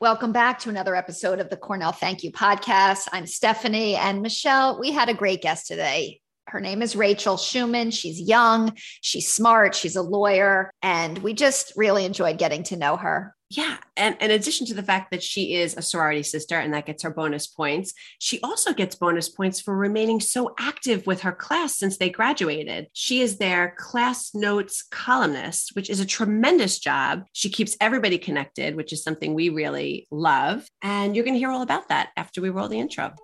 Welcome 0.00 0.30
back 0.30 0.60
to 0.60 0.68
another 0.68 0.94
episode 0.94 1.40
of 1.40 1.50
the 1.50 1.56
Cornell 1.56 1.90
Thank 1.90 2.22
You 2.22 2.30
podcast. 2.30 3.08
I'm 3.10 3.26
Stephanie 3.26 3.96
and 3.96 4.22
Michelle. 4.22 4.78
We 4.78 4.92
had 4.92 5.08
a 5.08 5.14
great 5.14 5.42
guest 5.42 5.66
today. 5.66 6.20
Her 6.48 6.60
name 6.60 6.80
is 6.80 6.96
Rachael 6.96 7.36
Schuman. 7.36 7.92
She's 7.92 8.20
young, 8.20 8.72
she's 9.02 9.30
smart, 9.30 9.74
she's 9.74 9.96
a 9.96 10.02
lawyer, 10.02 10.70
and 10.82 11.18
we 11.18 11.34
just 11.34 11.74
really 11.76 12.06
enjoyed 12.06 12.38
getting 12.38 12.62
to 12.64 12.76
know 12.76 12.96
her. 12.96 13.34
Yeah. 13.50 13.78
And 13.96 14.16
in 14.20 14.30
addition 14.30 14.66
to 14.66 14.74
the 14.74 14.82
fact 14.82 15.10
that 15.10 15.22
she 15.22 15.54
is 15.54 15.74
a 15.74 15.82
sorority 15.82 16.22
sister 16.22 16.58
and 16.58 16.74
that 16.74 16.84
gets 16.84 17.02
her 17.02 17.10
bonus 17.10 17.46
points, 17.46 17.94
she 18.18 18.40
also 18.42 18.74
gets 18.74 18.94
bonus 18.94 19.30
points 19.30 19.58
for 19.58 19.74
remaining 19.74 20.20
so 20.20 20.54
active 20.58 21.06
with 21.06 21.22
her 21.22 21.32
class 21.32 21.78
since 21.78 21.96
they 21.96 22.10
graduated. 22.10 22.88
She 22.92 23.22
is 23.22 23.38
their 23.38 23.74
class 23.78 24.34
notes 24.34 24.84
columnist, 24.90 25.70
which 25.74 25.88
is 25.88 26.00
a 26.00 26.06
tremendous 26.06 26.78
job. 26.78 27.24
She 27.32 27.48
keeps 27.48 27.76
everybody 27.80 28.18
connected, 28.18 28.76
which 28.76 28.92
is 28.92 29.02
something 29.02 29.32
we 29.32 29.48
really 29.48 30.06
love. 30.10 30.68
And 30.82 31.16
you're 31.16 31.24
going 31.24 31.34
to 31.34 31.40
hear 31.40 31.50
all 31.50 31.62
about 31.62 31.88
that 31.88 32.10
after 32.18 32.42
we 32.42 32.50
roll 32.50 32.68
the 32.68 32.80
intro. 32.80 33.14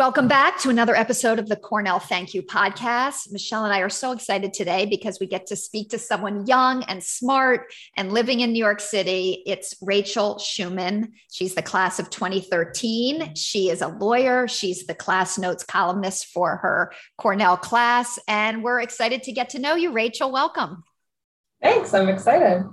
Welcome 0.00 0.28
back 0.28 0.58
to 0.60 0.70
another 0.70 0.96
episode 0.96 1.38
of 1.38 1.46
the 1.46 1.56
Cornell 1.56 1.98
Thank 1.98 2.32
You 2.32 2.40
podcast. 2.40 3.30
Michelle 3.32 3.66
and 3.66 3.74
I 3.74 3.80
are 3.80 3.90
so 3.90 4.12
excited 4.12 4.54
today 4.54 4.86
because 4.86 5.20
we 5.20 5.26
get 5.26 5.48
to 5.48 5.56
speak 5.56 5.90
to 5.90 5.98
someone 5.98 6.46
young 6.46 6.84
and 6.84 7.04
smart 7.04 7.70
and 7.98 8.10
living 8.10 8.40
in 8.40 8.50
New 8.54 8.58
York 8.58 8.80
City. 8.80 9.42
It's 9.44 9.74
Rachael 9.82 10.36
Schuman. 10.36 11.10
She's 11.30 11.54
the 11.54 11.60
class 11.60 11.98
of 11.98 12.08
2013. 12.08 13.34
She 13.34 13.68
is 13.68 13.82
a 13.82 13.88
lawyer. 13.88 14.48
She's 14.48 14.86
the 14.86 14.94
class 14.94 15.36
notes 15.36 15.64
columnist 15.64 16.28
for 16.28 16.56
her 16.56 16.94
Cornell 17.18 17.58
class. 17.58 18.18
And 18.26 18.64
we're 18.64 18.80
excited 18.80 19.24
to 19.24 19.32
get 19.32 19.50
to 19.50 19.58
know 19.58 19.74
you, 19.74 19.92
Rachael. 19.92 20.32
Welcome. 20.32 20.82
Thanks. 21.60 21.92
I'm 21.92 22.08
excited. 22.08 22.64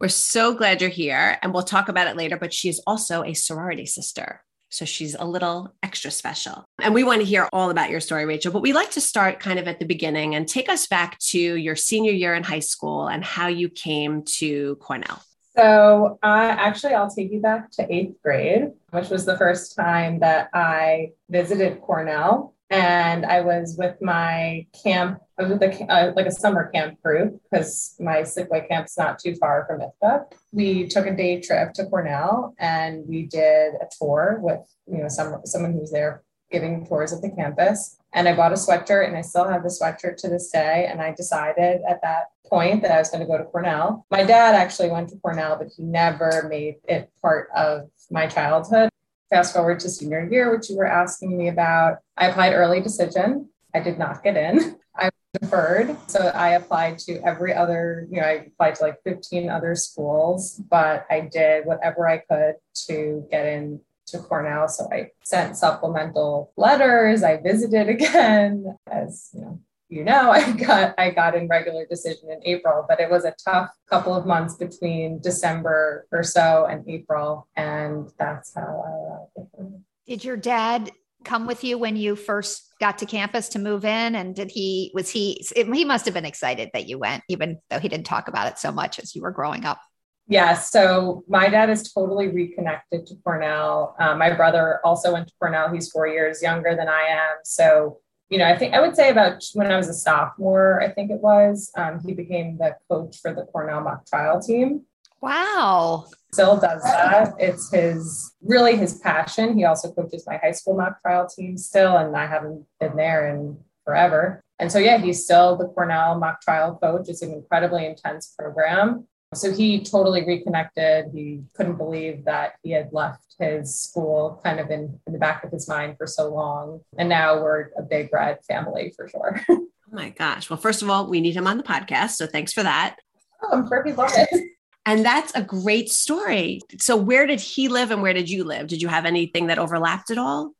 We're 0.00 0.06
so 0.06 0.54
glad 0.54 0.80
you're 0.80 0.88
here, 0.88 1.36
and 1.42 1.52
we'll 1.52 1.64
talk 1.64 1.88
about 1.88 2.06
it 2.06 2.16
later. 2.16 2.36
But 2.36 2.54
she 2.54 2.68
is 2.68 2.80
also 2.86 3.24
a 3.24 3.34
sorority 3.34 3.86
sister. 3.86 4.44
So 4.70 4.84
she's 4.84 5.14
a 5.14 5.24
little 5.24 5.74
extra 5.82 6.10
special. 6.10 6.64
And 6.80 6.94
we 6.94 7.04
want 7.04 7.20
to 7.20 7.26
hear 7.26 7.48
all 7.52 7.70
about 7.70 7.90
your 7.90 8.00
story, 8.00 8.24
Rachael, 8.24 8.52
but 8.52 8.62
we 8.62 8.72
like 8.72 8.92
to 8.92 9.00
start 9.00 9.40
kind 9.40 9.58
of 9.58 9.66
at 9.68 9.78
the 9.78 9.84
beginning 9.84 10.34
and 10.34 10.48
take 10.48 10.68
us 10.68 10.86
back 10.86 11.18
to 11.18 11.38
your 11.38 11.76
senior 11.76 12.12
year 12.12 12.34
in 12.34 12.42
high 12.42 12.60
school 12.60 13.08
and 13.08 13.24
how 13.24 13.48
you 13.48 13.68
came 13.68 14.22
to 14.38 14.76
Cornell. 14.76 15.22
So, 15.56 16.18
uh, 16.22 16.54
actually, 16.58 16.94
I'll 16.94 17.10
take 17.10 17.32
you 17.32 17.40
back 17.40 17.72
to 17.72 17.92
eighth 17.92 18.22
grade, 18.22 18.70
which 18.90 19.08
was 19.08 19.26
the 19.26 19.36
first 19.36 19.74
time 19.74 20.20
that 20.20 20.48
I 20.54 21.10
visited 21.28 21.80
Cornell 21.80 22.54
and 22.70 23.26
I 23.26 23.40
was 23.40 23.76
with 23.76 24.00
my 24.00 24.66
camp. 24.82 25.20
I 25.38 25.42
was 25.42 25.52
with 25.52 25.62
a, 25.62 25.92
uh, 25.92 26.12
like 26.14 26.26
a 26.26 26.30
summer 26.30 26.70
camp 26.72 27.02
group 27.02 27.40
because 27.50 27.94
my 27.98 28.22
Slipway 28.22 28.68
camp's 28.68 28.96
not 28.96 29.18
too 29.18 29.34
far 29.34 29.66
from 29.66 29.80
Ithaca. 29.80 30.26
We 30.52 30.86
took 30.86 31.06
a 31.06 31.16
day 31.16 31.40
trip 31.40 31.72
to 31.74 31.86
Cornell 31.86 32.54
and 32.58 33.04
we 33.08 33.26
did 33.26 33.74
a 33.74 33.88
tour 33.98 34.38
with 34.40 34.60
you 34.86 34.98
know 34.98 35.08
some 35.08 35.40
someone 35.44 35.72
who 35.72 35.80
was 35.80 35.90
there 35.90 36.22
giving 36.50 36.86
tours 36.86 37.12
of 37.12 37.22
the 37.22 37.30
campus. 37.30 37.96
And 38.12 38.28
I 38.28 38.34
bought 38.34 38.52
a 38.52 38.56
sweatshirt 38.56 39.06
and 39.06 39.16
I 39.16 39.20
still 39.20 39.48
have 39.48 39.62
the 39.62 39.68
sweatshirt 39.68 40.16
to 40.18 40.28
this 40.28 40.50
day. 40.50 40.86
And 40.90 41.00
I 41.00 41.12
decided 41.12 41.80
at 41.88 42.00
that 42.02 42.24
point 42.46 42.82
that 42.82 42.90
I 42.90 42.98
was 42.98 43.08
going 43.08 43.20
to 43.20 43.26
go 43.26 43.38
to 43.38 43.44
Cornell. 43.44 44.04
My 44.10 44.24
dad 44.24 44.56
actually 44.56 44.90
went 44.90 45.10
to 45.10 45.16
Cornell, 45.18 45.56
but 45.56 45.68
he 45.76 45.84
never 45.84 46.48
made 46.50 46.76
it 46.88 47.08
part 47.22 47.48
of 47.54 47.88
my 48.10 48.26
childhood. 48.26 48.90
Fast 49.30 49.54
forward 49.54 49.78
to 49.80 49.88
senior 49.88 50.28
year, 50.28 50.54
which 50.54 50.68
you 50.68 50.76
were 50.76 50.86
asking 50.86 51.36
me 51.38 51.48
about. 51.48 51.98
I 52.16 52.28
applied 52.28 52.52
early 52.52 52.80
decision. 52.80 53.48
I 53.72 53.80
did 53.80 53.98
not 53.98 54.24
get 54.24 54.36
in. 54.36 54.76
I 54.96 55.04
was 55.04 55.40
deferred. 55.40 55.96
So 56.08 56.32
I 56.34 56.50
applied 56.50 56.98
to 57.00 57.24
every 57.24 57.54
other, 57.54 58.08
you 58.10 58.20
know, 58.20 58.26
I 58.26 58.48
applied 58.48 58.74
to 58.76 58.82
like 58.82 59.02
15 59.04 59.48
other 59.48 59.76
schools, 59.76 60.60
but 60.68 61.06
I 61.10 61.20
did 61.20 61.64
whatever 61.64 62.08
I 62.08 62.18
could 62.18 62.56
to 62.88 63.24
get 63.30 63.46
in 63.46 63.80
to 64.06 64.18
Cornell. 64.18 64.68
So 64.68 64.88
I 64.92 65.10
sent 65.24 65.56
supplemental 65.56 66.52
letters. 66.56 67.22
I 67.22 67.36
visited 67.36 67.88
again 67.96 68.76
as, 68.90 69.30
you 69.32 69.42
know, 69.42 69.60
you 69.90 70.04
know, 70.04 70.30
I 70.32 70.52
got 70.52 70.94
I 70.98 71.10
got 71.10 71.34
in 71.34 71.48
regular 71.48 71.84
decision 71.86 72.30
in 72.30 72.40
April, 72.44 72.86
but 72.88 73.00
it 73.00 73.10
was 73.10 73.24
a 73.24 73.34
tough 73.44 73.70
couple 73.88 74.14
of 74.14 74.24
months 74.24 74.54
between 74.54 75.20
December 75.20 76.06
or 76.12 76.22
so 76.22 76.66
and 76.70 76.88
April, 76.88 77.48
and 77.56 78.08
that's 78.18 78.54
how 78.54 79.26
I. 79.36 79.40
Uh, 79.40 79.66
did 80.06 80.24
your 80.24 80.36
dad 80.36 80.90
come 81.22 81.46
with 81.46 81.62
you 81.64 81.76
when 81.76 81.96
you 81.96 82.16
first 82.16 82.72
got 82.80 82.98
to 82.98 83.06
campus 83.06 83.50
to 83.50 83.58
move 83.58 83.84
in? 83.84 84.14
And 84.14 84.34
did 84.34 84.50
he 84.50 84.90
was 84.94 85.10
he 85.10 85.44
he 85.54 85.84
must 85.84 86.04
have 86.06 86.14
been 86.14 86.24
excited 86.24 86.70
that 86.72 86.88
you 86.88 86.98
went, 86.98 87.22
even 87.28 87.58
though 87.68 87.78
he 87.78 87.88
didn't 87.88 88.06
talk 88.06 88.28
about 88.28 88.48
it 88.48 88.58
so 88.58 88.72
much 88.72 88.98
as 88.98 89.14
you 89.14 89.22
were 89.22 89.32
growing 89.32 89.64
up. 89.64 89.80
Yeah, 90.28 90.54
so 90.54 91.24
my 91.26 91.48
dad 91.48 91.70
is 91.70 91.92
totally 91.92 92.28
reconnected 92.28 93.04
to 93.06 93.16
Cornell. 93.24 93.96
Um, 93.98 94.18
my 94.18 94.32
brother 94.32 94.78
also 94.84 95.12
went 95.12 95.26
to 95.26 95.34
Cornell. 95.40 95.72
He's 95.72 95.90
four 95.90 96.06
years 96.06 96.40
younger 96.40 96.76
than 96.76 96.88
I 96.88 97.02
am. 97.02 97.38
So 97.42 97.98
you 98.30 98.38
know, 98.38 98.46
I 98.46 98.56
think 98.56 98.74
I 98.74 98.80
would 98.80 98.96
say 98.96 99.10
about 99.10 99.44
when 99.54 99.70
I 99.70 99.76
was 99.76 99.88
a 99.88 99.94
sophomore, 99.94 100.80
I 100.80 100.88
think 100.88 101.10
it 101.10 101.20
was, 101.20 101.70
um, 101.76 102.00
he 102.04 102.14
became 102.14 102.56
the 102.56 102.76
coach 102.88 103.18
for 103.20 103.34
the 103.34 103.42
Cornell 103.42 103.80
mock 103.80 104.06
trial 104.06 104.40
team. 104.40 104.82
Wow. 105.20 106.06
Still 106.32 106.58
does 106.58 106.82
that. 106.84 107.34
It's 107.38 107.70
his 107.72 108.32
really 108.40 108.76
his 108.76 108.98
passion. 108.98 109.58
He 109.58 109.64
also 109.64 109.92
coaches 109.92 110.24
my 110.26 110.36
high 110.36 110.52
school 110.52 110.76
mock 110.76 111.02
trial 111.02 111.28
team 111.28 111.58
still, 111.58 111.96
and 111.96 112.16
I 112.16 112.26
haven't 112.26 112.64
been 112.78 112.96
there 112.96 113.28
in 113.34 113.58
forever. 113.84 114.40
And 114.60 114.70
so, 114.70 114.78
yeah, 114.78 114.98
he's 114.98 115.24
still 115.24 115.56
the 115.56 115.66
Cornell 115.66 116.18
mock 116.18 116.40
trial 116.40 116.78
coach. 116.80 117.08
It's 117.08 117.22
an 117.22 117.32
incredibly 117.32 117.84
intense 117.84 118.32
program. 118.38 119.08
So 119.34 119.52
he 119.52 119.84
totally 119.84 120.26
reconnected. 120.26 121.06
He 121.14 121.42
couldn't 121.54 121.76
believe 121.76 122.24
that 122.24 122.54
he 122.64 122.72
had 122.72 122.88
left 122.92 123.36
his 123.38 123.78
school 123.78 124.40
kind 124.42 124.58
of 124.58 124.70
in, 124.70 124.98
in 125.06 125.12
the 125.12 125.20
back 125.20 125.44
of 125.44 125.52
his 125.52 125.68
mind 125.68 125.96
for 125.96 126.06
so 126.06 126.34
long. 126.34 126.80
And 126.98 127.08
now 127.08 127.40
we're 127.40 127.70
a 127.78 127.82
big 127.82 128.12
red 128.12 128.44
family 128.44 128.92
for 128.96 129.08
sure. 129.08 129.40
oh 129.48 129.66
my 129.92 130.10
gosh. 130.10 130.50
Well, 130.50 130.56
first 130.56 130.82
of 130.82 130.90
all, 130.90 131.06
we 131.06 131.20
need 131.20 131.36
him 131.36 131.46
on 131.46 131.58
the 131.58 131.62
podcast. 131.62 132.10
So 132.10 132.26
thanks 132.26 132.52
for 132.52 132.64
that. 132.64 132.96
Oh, 133.42 133.50
I'm 133.52 133.68
sure 133.68 133.84
he 133.84 133.92
loved 133.92 134.14
it. 134.16 134.44
And 134.86 135.04
that's 135.04 135.30
a 135.34 135.42
great 135.42 135.90
story. 135.90 136.62
So, 136.78 136.96
where 136.96 137.26
did 137.26 137.38
he 137.38 137.68
live 137.68 137.90
and 137.90 138.00
where 138.00 138.14
did 138.14 138.30
you 138.30 138.44
live? 138.44 138.66
Did 138.66 138.80
you 138.80 138.88
have 138.88 139.04
anything 139.04 139.48
that 139.48 139.58
overlapped 139.58 140.10
at 140.10 140.16
all? 140.16 140.52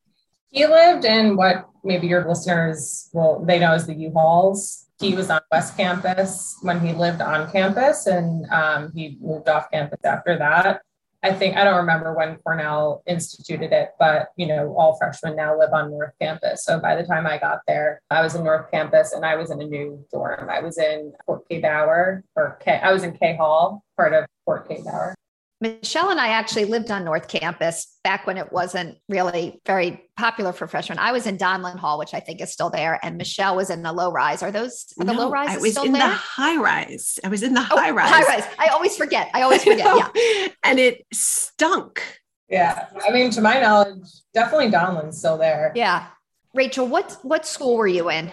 He 0.50 0.66
lived 0.66 1.06
in 1.06 1.36
what 1.36 1.66
maybe 1.82 2.06
your 2.06 2.28
listeners, 2.28 3.08
well, 3.14 3.42
they 3.42 3.58
know 3.58 3.72
as 3.72 3.86
the 3.86 3.94
U-Halls 3.94 4.86
he 5.00 5.14
was 5.14 5.30
on 5.30 5.40
West 5.50 5.76
Campus 5.76 6.58
when 6.62 6.80
he 6.80 6.92
lived 6.92 7.20
on 7.22 7.50
campus, 7.50 8.06
and 8.06 8.46
um, 8.50 8.92
he 8.94 9.16
moved 9.20 9.48
off 9.48 9.70
campus 9.70 10.00
after 10.04 10.36
that. 10.38 10.82
I 11.22 11.32
think 11.34 11.56
I 11.56 11.64
don't 11.64 11.76
remember 11.76 12.14
when 12.14 12.36
Cornell 12.36 13.02
instituted 13.06 13.72
it, 13.72 13.90
but 13.98 14.28
you 14.36 14.46
know, 14.46 14.74
all 14.78 14.96
freshmen 14.96 15.36
now 15.36 15.58
live 15.58 15.72
on 15.72 15.90
North 15.90 16.12
Campus. 16.18 16.64
So 16.64 16.80
by 16.80 16.96
the 16.96 17.02
time 17.02 17.26
I 17.26 17.36
got 17.36 17.58
there, 17.66 18.00
I 18.10 18.22
was 18.22 18.34
in 18.34 18.44
North 18.44 18.70
Campus 18.70 19.12
and 19.12 19.24
I 19.24 19.36
was 19.36 19.50
in 19.50 19.60
a 19.60 19.66
new 19.66 20.04
dorm. 20.10 20.48
I 20.48 20.60
was 20.60 20.78
in 20.78 21.12
Court 21.26 21.46
Kay 21.48 21.60
Bauer 21.60 22.24
or 22.36 22.58
K. 22.64 22.80
I 22.82 22.92
was 22.92 23.02
in 23.02 23.12
Kay 23.12 23.36
Hall, 23.36 23.84
part 23.98 24.14
of 24.14 24.24
Court 24.46 24.66
Kay 24.66 24.80
Bauer. 24.82 25.14
Michelle 25.60 26.10
and 26.10 26.18
I 26.18 26.28
actually 26.28 26.64
lived 26.64 26.90
on 26.90 27.04
North 27.04 27.28
Campus 27.28 27.98
back 28.02 28.26
when 28.26 28.38
it 28.38 28.50
wasn't 28.50 28.96
really 29.10 29.60
very 29.66 30.02
popular 30.16 30.54
for 30.54 30.66
freshmen. 30.66 30.98
I 30.98 31.12
was 31.12 31.26
in 31.26 31.36
Donlon 31.36 31.76
Hall, 31.76 31.98
which 31.98 32.14
I 32.14 32.20
think 32.20 32.40
is 32.40 32.50
still 32.50 32.70
there, 32.70 32.98
and 33.02 33.18
Michelle 33.18 33.56
was 33.56 33.68
in 33.68 33.82
the 33.82 33.92
low 33.92 34.10
rise. 34.10 34.42
Are 34.42 34.50
those 34.50 34.86
are 34.98 35.04
the 35.04 35.12
no, 35.12 35.18
low 35.18 35.30
rise? 35.30 35.50
I 35.50 35.58
was 35.58 35.76
in 35.76 35.92
there? 35.92 36.08
the 36.08 36.14
high 36.14 36.56
rise. 36.56 37.18
I 37.22 37.28
was 37.28 37.42
in 37.42 37.52
the 37.52 37.60
oh, 37.60 37.76
high 37.76 37.90
rise. 37.90 38.08
High 38.08 38.22
rise. 38.22 38.44
I 38.58 38.68
always 38.68 38.96
forget. 38.96 39.30
I 39.34 39.42
always 39.42 39.62
forget. 39.62 39.84
yeah, 40.14 40.48
and 40.64 40.78
it 40.78 41.04
stunk. 41.12 42.02
Yeah, 42.48 42.86
I 43.06 43.12
mean, 43.12 43.30
to 43.32 43.42
my 43.42 43.60
knowledge, 43.60 44.08
definitely 44.32 44.70
Donlon's 44.70 45.18
still 45.18 45.36
there. 45.36 45.72
Yeah, 45.74 46.06
Rachael, 46.54 46.88
what 46.88 47.18
what 47.22 47.44
school 47.44 47.76
were 47.76 47.86
you 47.86 48.08
in? 48.08 48.30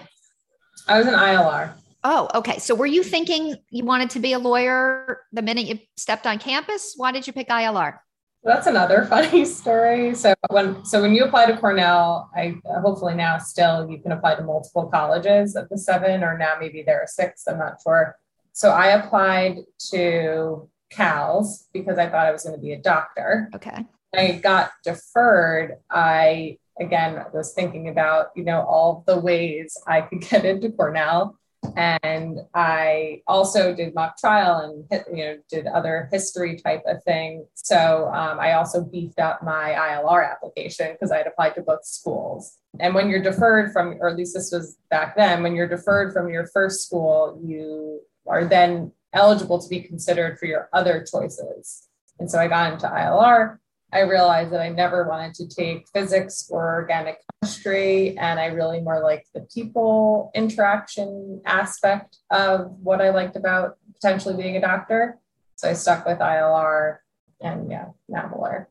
I 0.88 0.98
was 0.98 1.08
in 1.08 1.14
ILR. 1.14 1.74
Oh, 2.04 2.30
okay. 2.36 2.60
So 2.60 2.76
were 2.76 2.86
you 2.86 3.02
mm. 3.02 3.10
thinking 3.10 3.56
you 3.70 3.84
wanted 3.84 4.10
to 4.12 4.20
be 4.20 4.34
a 4.34 4.40
lawyer 4.40 5.22
the 5.32 5.42
minute 5.42 5.66
you 5.66 5.80
stepped 5.96 6.28
on 6.28 6.40
campus? 6.40 6.94
Why 6.96 7.12
did 7.12 7.28
you 7.28 7.34
pick 7.34 7.50
ILR? 7.50 8.00
That's 8.44 8.68
another 8.68 9.06
funny 9.10 9.46
story. 9.46 10.16
So 10.16 10.34
when 10.50 10.86
so 10.86 11.02
when 11.02 11.14
you 11.14 11.26
apply 11.26 11.48
to 11.48 11.58
Cornell, 11.58 12.30
I 12.36 12.56
hopefully 12.66 13.16
now 13.16 13.38
still 13.40 13.90
you 13.90 14.00
can 14.00 14.12
apply 14.12 14.36
to 14.36 14.44
multiple 14.44 14.88
colleges 14.88 15.56
of 15.56 15.68
the 15.70 15.78
seven, 15.78 16.24
or 16.24 16.38
now 16.38 16.54
maybe 16.60 16.84
there 16.84 17.02
are 17.02 17.08
six. 17.08 17.44
I'm 17.48 17.60
not 17.60 17.82
sure. 17.82 18.16
So 18.54 18.72
I 18.72 18.88
applied 18.88 19.58
to 19.92 20.70
CALS 20.90 21.68
because 21.74 21.98
I 21.98 22.08
thought 22.08 22.26
I 22.26 22.32
was 22.32 22.44
going 22.44 22.56
to 22.56 22.62
be 22.62 22.74
a 22.74 22.82
doctor. 22.82 23.50
Okay. 23.54 23.86
I 24.16 24.32
got 24.42 24.72
deferred. 24.84 25.78
I 25.92 26.58
again 26.80 27.26
was 27.34 27.54
thinking 27.54 27.90
about 27.90 28.28
you 28.36 28.44
know 28.44 28.62
all 28.62 29.04
the 29.08 29.20
ways 29.20 29.78
I 29.86 30.02
could 30.02 30.22
get 30.30 30.46
into 30.46 30.72
Cornell 30.72 31.38
And 31.76 32.40
I 32.54 33.22
also 33.28 33.74
did 33.74 33.94
mock 33.96 34.18
trial 34.18 34.88
and 34.90 35.04
you 35.16 35.24
know 35.24 35.38
did 35.50 35.68
other 35.68 36.10
history 36.12 36.58
type 36.58 36.84
of 36.88 37.04
thing. 37.04 37.46
So 37.56 38.08
um, 38.14 38.40
I 38.40 38.54
also 38.54 38.84
beefed 38.84 39.20
up 39.20 39.44
my 39.44 39.72
ILR 39.72 40.30
application 40.30 40.94
because 40.94 41.12
I 41.12 41.18
had 41.18 41.28
applied 41.28 41.56
to 41.56 41.62
both 41.62 41.86
schools. 41.86 42.58
And 42.80 42.94
when 42.94 43.10
you're 43.10 43.22
deferred 43.22 43.74
from, 43.74 43.98
or 44.00 44.10
at 44.10 44.18
least 44.18 44.36
this 44.36 44.52
was 44.52 44.78
back 44.90 45.16
then, 45.16 45.44
when 45.44 45.56
you're 45.56 45.68
deferred 45.68 46.14
from 46.14 46.30
your 46.30 46.48
first 46.48 46.86
school, 46.86 47.40
you 47.44 48.02
are 48.28 48.46
then 48.46 48.92
eligible 49.14 49.60
to 49.60 49.70
be 49.70 49.82
considered 49.82 50.38
for 50.38 50.46
your 50.46 50.70
other 50.74 51.06
choices. 51.10 51.88
And 52.20 52.30
so 52.30 52.40
I 52.40 52.48
got 52.48 52.74
into 52.74 52.88
ILR. 52.88 53.58
I 53.98 54.02
realized 54.02 54.52
that 54.52 54.62
I 54.62 54.70
never 54.70 55.10
wanted 55.10 55.34
to 55.36 55.48
take 55.48 55.88
physics 55.92 56.48
or 56.52 56.76
organic 56.76 57.18
chemistry, 57.42 58.16
and 58.20 58.40
I 58.40 58.46
really 58.46 58.80
more 58.80 59.02
liked 59.02 59.30
the 59.34 59.42
people 59.52 60.30
interaction 60.36 61.42
aspect 61.48 62.18
of 62.30 62.70
what 62.80 63.02
I 63.02 63.10
liked 63.10 63.36
about 63.36 63.78
potentially 63.96 64.36
being 64.36 64.56
a 64.56 64.62
doctor. 64.62 65.18
So 65.56 65.68
I 65.68 65.74
stuck 65.74 66.06
with 66.06 66.20
ILR, 66.20 66.98
and 67.42 67.72
yeah, 67.72 67.88
lawyer. 68.08 68.70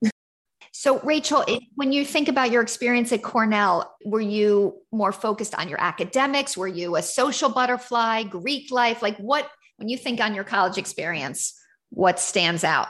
So, 0.70 1.00
Rachael, 1.00 1.44
when 1.74 1.90
you 1.90 2.04
think 2.04 2.28
about 2.28 2.52
your 2.52 2.62
experience 2.62 3.10
at 3.10 3.24
Cornell, 3.24 3.96
were 4.04 4.20
you 4.20 4.76
more 4.92 5.10
focused 5.10 5.56
on 5.56 5.68
your 5.68 5.80
academics? 5.80 6.56
Were 6.56 6.68
you 6.68 6.94
a 6.94 7.02
social 7.02 7.48
butterfly, 7.48 8.22
Greek 8.22 8.70
life? 8.70 9.02
Like, 9.02 9.16
what, 9.16 9.50
when 9.78 9.88
you 9.88 9.98
think 9.98 10.20
on 10.20 10.36
your 10.36 10.44
college 10.44 10.78
experience, 10.78 11.60
what 11.90 12.20
stands 12.20 12.62
out? 12.62 12.86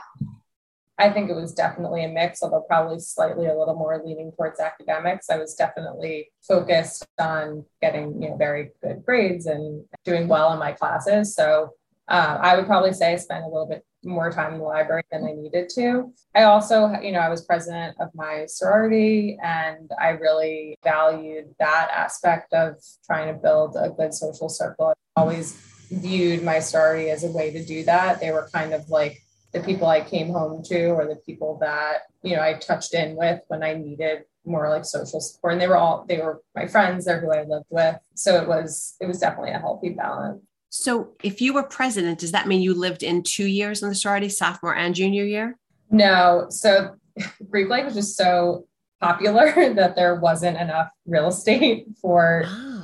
I 0.99 1.11
think 1.11 1.29
it 1.29 1.35
was 1.35 1.53
definitely 1.53 2.03
a 2.03 2.07
mix, 2.07 2.41
although 2.41 2.65
probably 2.67 2.99
slightly 2.99 3.45
a 3.45 3.57
little 3.57 3.75
more 3.75 4.01
leaning 4.03 4.31
towards 4.31 4.59
academics. 4.59 5.29
I 5.29 5.37
was 5.37 5.53
definitely 5.53 6.31
focused 6.47 7.05
on 7.19 7.65
getting, 7.81 8.21
you 8.21 8.29
know, 8.29 8.37
very 8.37 8.71
good 8.81 9.05
grades 9.05 9.45
and 9.45 9.85
doing 10.03 10.27
well 10.27 10.51
in 10.53 10.59
my 10.59 10.71
classes. 10.71 11.35
So 11.35 11.73
uh, 12.07 12.39
I 12.41 12.55
would 12.55 12.65
probably 12.65 12.93
say 12.93 13.13
I 13.13 13.17
spent 13.17 13.43
a 13.43 13.47
little 13.47 13.67
bit 13.67 13.85
more 14.03 14.31
time 14.31 14.53
in 14.53 14.59
the 14.59 14.65
library 14.65 15.03
than 15.11 15.25
I 15.25 15.33
needed 15.33 15.69
to. 15.75 16.13
I 16.33 16.43
also, 16.43 16.93
you 17.01 17.11
know, 17.11 17.19
I 17.19 17.29
was 17.29 17.45
president 17.45 17.97
of 17.99 18.09
my 18.15 18.45
sorority 18.47 19.37
and 19.43 19.91
I 19.99 20.09
really 20.09 20.77
valued 20.83 21.53
that 21.59 21.89
aspect 21.93 22.53
of 22.53 22.75
trying 23.05 23.33
to 23.33 23.39
build 23.39 23.75
a 23.79 23.89
good 23.89 24.13
social 24.13 24.49
circle. 24.49 24.93
I 25.15 25.21
always 25.21 25.53
viewed 25.91 26.43
my 26.43 26.59
sorority 26.59 27.09
as 27.09 27.23
a 27.23 27.31
way 27.31 27.51
to 27.51 27.63
do 27.63 27.83
that. 27.83 28.19
They 28.19 28.31
were 28.31 28.49
kind 28.53 28.73
of 28.73 28.89
like 28.89 29.21
the 29.53 29.61
people 29.61 29.87
I 29.87 30.01
came 30.01 30.29
home 30.29 30.61
to 30.65 30.87
or 30.89 31.07
the 31.07 31.15
people 31.15 31.57
that, 31.61 32.03
you 32.21 32.35
know, 32.35 32.41
I 32.41 32.53
touched 32.53 32.93
in 32.93 33.15
with 33.15 33.41
when 33.47 33.63
I 33.63 33.73
needed 33.73 34.23
more 34.45 34.69
like 34.69 34.85
social 34.85 35.19
support. 35.19 35.53
And 35.53 35.61
they 35.61 35.67
were 35.67 35.77
all, 35.77 36.05
they 36.07 36.17
were 36.17 36.41
my 36.55 36.67
friends, 36.67 37.05
they're 37.05 37.19
who 37.19 37.31
I 37.31 37.43
lived 37.43 37.65
with. 37.69 37.97
So 38.15 38.41
it 38.41 38.47
was, 38.47 38.95
it 38.99 39.07
was 39.07 39.19
definitely 39.19 39.51
a 39.51 39.59
healthy 39.59 39.89
balance. 39.89 40.41
So 40.69 41.13
if 41.23 41.41
you 41.41 41.53
were 41.53 41.63
president, 41.63 42.19
does 42.19 42.33
that 42.33 42.47
mean 42.47 42.61
you 42.61 42.73
lived 42.73 43.03
in 43.03 43.23
two 43.23 43.47
years 43.47 43.81
in 43.81 43.89
the 43.89 43.95
sorority, 43.95 44.29
sophomore 44.29 44.75
and 44.75 44.93
junior 44.93 45.23
year? 45.23 45.57
No. 45.89 46.47
So 46.49 46.95
Greek 47.49 47.69
life 47.69 47.85
was 47.85 47.95
just 47.95 48.17
so 48.17 48.67
popular 49.01 49.53
that 49.75 49.95
there 49.95 50.15
wasn't 50.15 50.57
enough 50.57 50.89
real 51.05 51.27
estate 51.27 51.87
for 52.01 52.43
ah. 52.45 52.76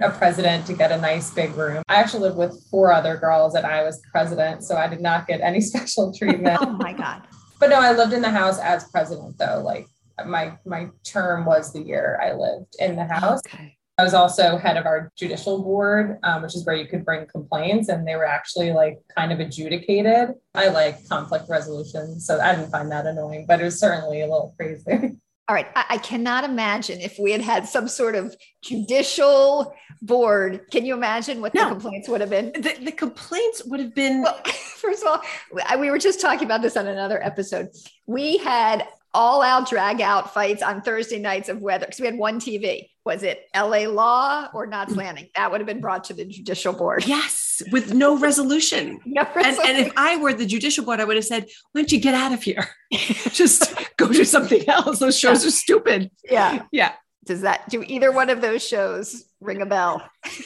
A 0.00 0.10
president 0.10 0.66
to 0.66 0.74
get 0.74 0.92
a 0.92 0.98
nice 0.98 1.30
big 1.30 1.54
room. 1.54 1.82
I 1.88 1.96
actually 1.96 2.22
lived 2.22 2.36
with 2.36 2.66
four 2.70 2.92
other 2.92 3.16
girls 3.16 3.54
and 3.54 3.66
I 3.66 3.82
was 3.82 4.00
president, 4.12 4.62
so 4.62 4.76
I 4.76 4.88
did 4.88 5.00
not 5.00 5.26
get 5.26 5.40
any 5.40 5.60
special 5.72 6.12
treatment. 6.12 6.58
oh 6.60 6.72
my 6.72 6.92
God. 6.92 7.22
But 7.58 7.70
no, 7.70 7.80
I 7.80 7.92
lived 7.92 8.12
in 8.12 8.22
the 8.22 8.30
house 8.30 8.58
as 8.58 8.88
president 8.90 9.38
though. 9.38 9.62
Like 9.64 9.86
my 10.26 10.58
my 10.64 10.88
term 11.04 11.44
was 11.44 11.72
the 11.72 11.82
year 11.82 12.20
I 12.22 12.32
lived 12.32 12.76
in 12.78 12.96
the 12.96 13.06
house. 13.06 13.40
Okay. 13.46 13.76
I 13.98 14.04
was 14.04 14.12
also 14.12 14.58
head 14.58 14.76
of 14.76 14.84
our 14.84 15.10
judicial 15.16 15.62
board, 15.62 16.18
um, 16.22 16.42
which 16.42 16.54
is 16.54 16.66
where 16.66 16.76
you 16.76 16.86
could 16.86 17.02
bring 17.02 17.26
complaints, 17.26 17.88
and 17.88 18.06
they 18.06 18.14
were 18.14 18.26
actually 18.26 18.72
like 18.72 18.98
kind 19.16 19.32
of 19.32 19.40
adjudicated. 19.40 20.34
I 20.54 20.68
like 20.68 21.08
conflict 21.08 21.48
resolution, 21.48 22.20
so 22.20 22.38
I 22.38 22.54
didn't 22.54 22.70
find 22.70 22.90
that 22.92 23.06
annoying, 23.06 23.46
but 23.48 23.62
it 23.62 23.64
was 23.64 23.80
certainly 23.80 24.20
a 24.20 24.26
little 24.26 24.54
crazy. 24.58 25.16
All 25.48 25.54
right. 25.54 25.68
I, 25.76 25.84
I 25.90 25.98
cannot 25.98 26.44
imagine 26.44 27.00
if 27.00 27.18
we 27.18 27.30
had 27.30 27.40
had 27.40 27.68
some 27.68 27.86
sort 27.86 28.16
of 28.16 28.34
judicial 28.62 29.72
board. 30.02 30.62
Can 30.72 30.84
you 30.84 30.94
imagine 30.94 31.40
what 31.40 31.54
no. 31.54 31.64
the 31.64 31.70
complaints 31.70 32.08
would 32.08 32.20
have 32.20 32.30
been? 32.30 32.52
The, 32.52 32.76
the 32.82 32.92
complaints 32.92 33.64
would 33.64 33.78
have 33.78 33.94
been. 33.94 34.22
Well, 34.22 34.40
first 34.44 35.04
of 35.04 35.08
all, 35.08 35.78
we 35.78 35.90
were 35.90 35.98
just 35.98 36.20
talking 36.20 36.44
about 36.44 36.62
this 36.62 36.76
on 36.76 36.88
another 36.88 37.22
episode. 37.22 37.68
We 38.06 38.38
had 38.38 38.88
all 39.14 39.40
out 39.40 39.68
drag 39.68 40.00
out 40.00 40.34
fights 40.34 40.62
on 40.62 40.82
Thursday 40.82 41.18
nights 41.18 41.48
of 41.48 41.62
weather 41.62 41.86
because 41.86 42.00
we 42.00 42.06
had 42.06 42.16
one 42.16 42.40
TV. 42.40 42.88
Was 43.06 43.22
it 43.22 43.48
LA 43.54 43.88
Law 43.88 44.48
or 44.52 44.66
Knots 44.66 44.96
Landing? 44.96 45.28
That 45.36 45.52
would 45.52 45.60
have 45.60 45.66
been 45.66 45.80
brought 45.80 46.02
to 46.04 46.12
the 46.12 46.24
judicial 46.24 46.72
board. 46.72 47.06
Yes, 47.06 47.62
with 47.70 47.94
no 47.94 48.18
resolution. 48.18 48.98
no 49.06 49.22
resolution. 49.22 49.60
And, 49.64 49.78
and, 49.78 49.86
if 49.86 49.92
I 49.96 50.16
were 50.16 50.34
the 50.34 50.44
judicial 50.44 50.84
board, 50.84 50.98
I 50.98 51.04
would 51.04 51.14
have 51.14 51.24
said, 51.24 51.44
why 51.70 51.82
don't 51.82 51.92
you 51.92 52.00
get 52.00 52.14
out 52.14 52.32
of 52.32 52.42
here? 52.42 52.68
Just 53.30 53.72
go 53.96 54.08
do 54.08 54.24
something 54.24 54.68
else. 54.68 54.98
Those 54.98 55.16
shows 55.16 55.44
yeah. 55.44 55.48
are 55.48 55.52
stupid. 55.52 56.10
Yeah. 56.28 56.62
Yeah. 56.72 56.92
Does 57.24 57.42
that 57.42 57.68
do 57.68 57.84
either 57.86 58.10
one 58.10 58.28
of 58.28 58.40
those 58.40 58.66
shows 58.66 59.24
ring 59.40 59.62
a 59.62 59.66
bell? 59.66 60.06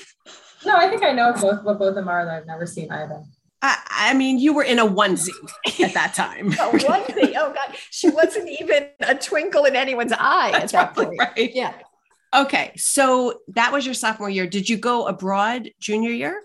No, 0.63 0.77
I 0.77 0.91
think 0.91 1.03
I 1.03 1.13
know 1.13 1.33
both 1.33 1.65
what 1.65 1.79
both 1.79 1.89
of 1.89 1.95
them 1.95 2.07
are 2.07 2.23
that 2.27 2.35
I've 2.35 2.47
never 2.47 2.67
seen 2.67 2.93
either. 2.93 3.23
I, 3.63 3.79
I, 3.89 4.13
mean, 4.13 4.39
you 4.39 4.53
were 4.53 4.63
in 4.63 4.79
a 4.79 4.87
onesie 4.87 5.31
at 5.83 5.95
that 5.95 6.13
time. 6.13 6.49
a 6.49 6.57
onesie. 6.57 7.33
Oh 7.35 7.51
God, 7.55 7.77
she 7.89 8.11
wasn't 8.11 8.51
even 8.61 8.89
a 9.01 9.15
twinkle 9.15 9.65
in 9.65 9.75
anyone's 9.75 10.13
eye 10.13 10.51
That's 10.53 10.75
at 10.75 10.95
that 10.95 11.07
point. 11.07 11.19
Right. 11.19 11.51
Yeah. 11.55 11.73
Okay, 12.35 12.73
so 12.77 13.41
that 13.49 13.73
was 13.73 13.85
your 13.85 13.95
sophomore 13.95 14.31
year. 14.31 14.47
Did 14.47 14.69
you 14.69 14.77
go 14.77 15.07
abroad 15.07 15.71
junior 15.81 16.11
year? 16.11 16.41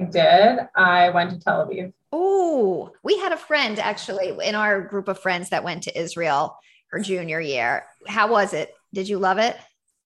I 0.00 0.04
did. 0.04 0.60
I 0.74 1.10
went 1.10 1.30
to 1.30 1.38
Tel 1.38 1.66
Aviv. 1.66 1.92
Oh, 2.12 2.92
we 3.02 3.18
had 3.18 3.32
a 3.32 3.36
friend 3.36 3.78
actually 3.78 4.34
in 4.42 4.54
our 4.54 4.80
group 4.80 5.08
of 5.08 5.18
friends 5.18 5.50
that 5.50 5.64
went 5.64 5.82
to 5.84 6.00
Israel 6.00 6.56
her 6.90 7.00
junior 7.00 7.40
year. 7.40 7.84
How 8.06 8.30
was 8.30 8.54
it? 8.54 8.72
Did 8.94 9.08
you 9.08 9.18
love 9.18 9.36
it? 9.38 9.56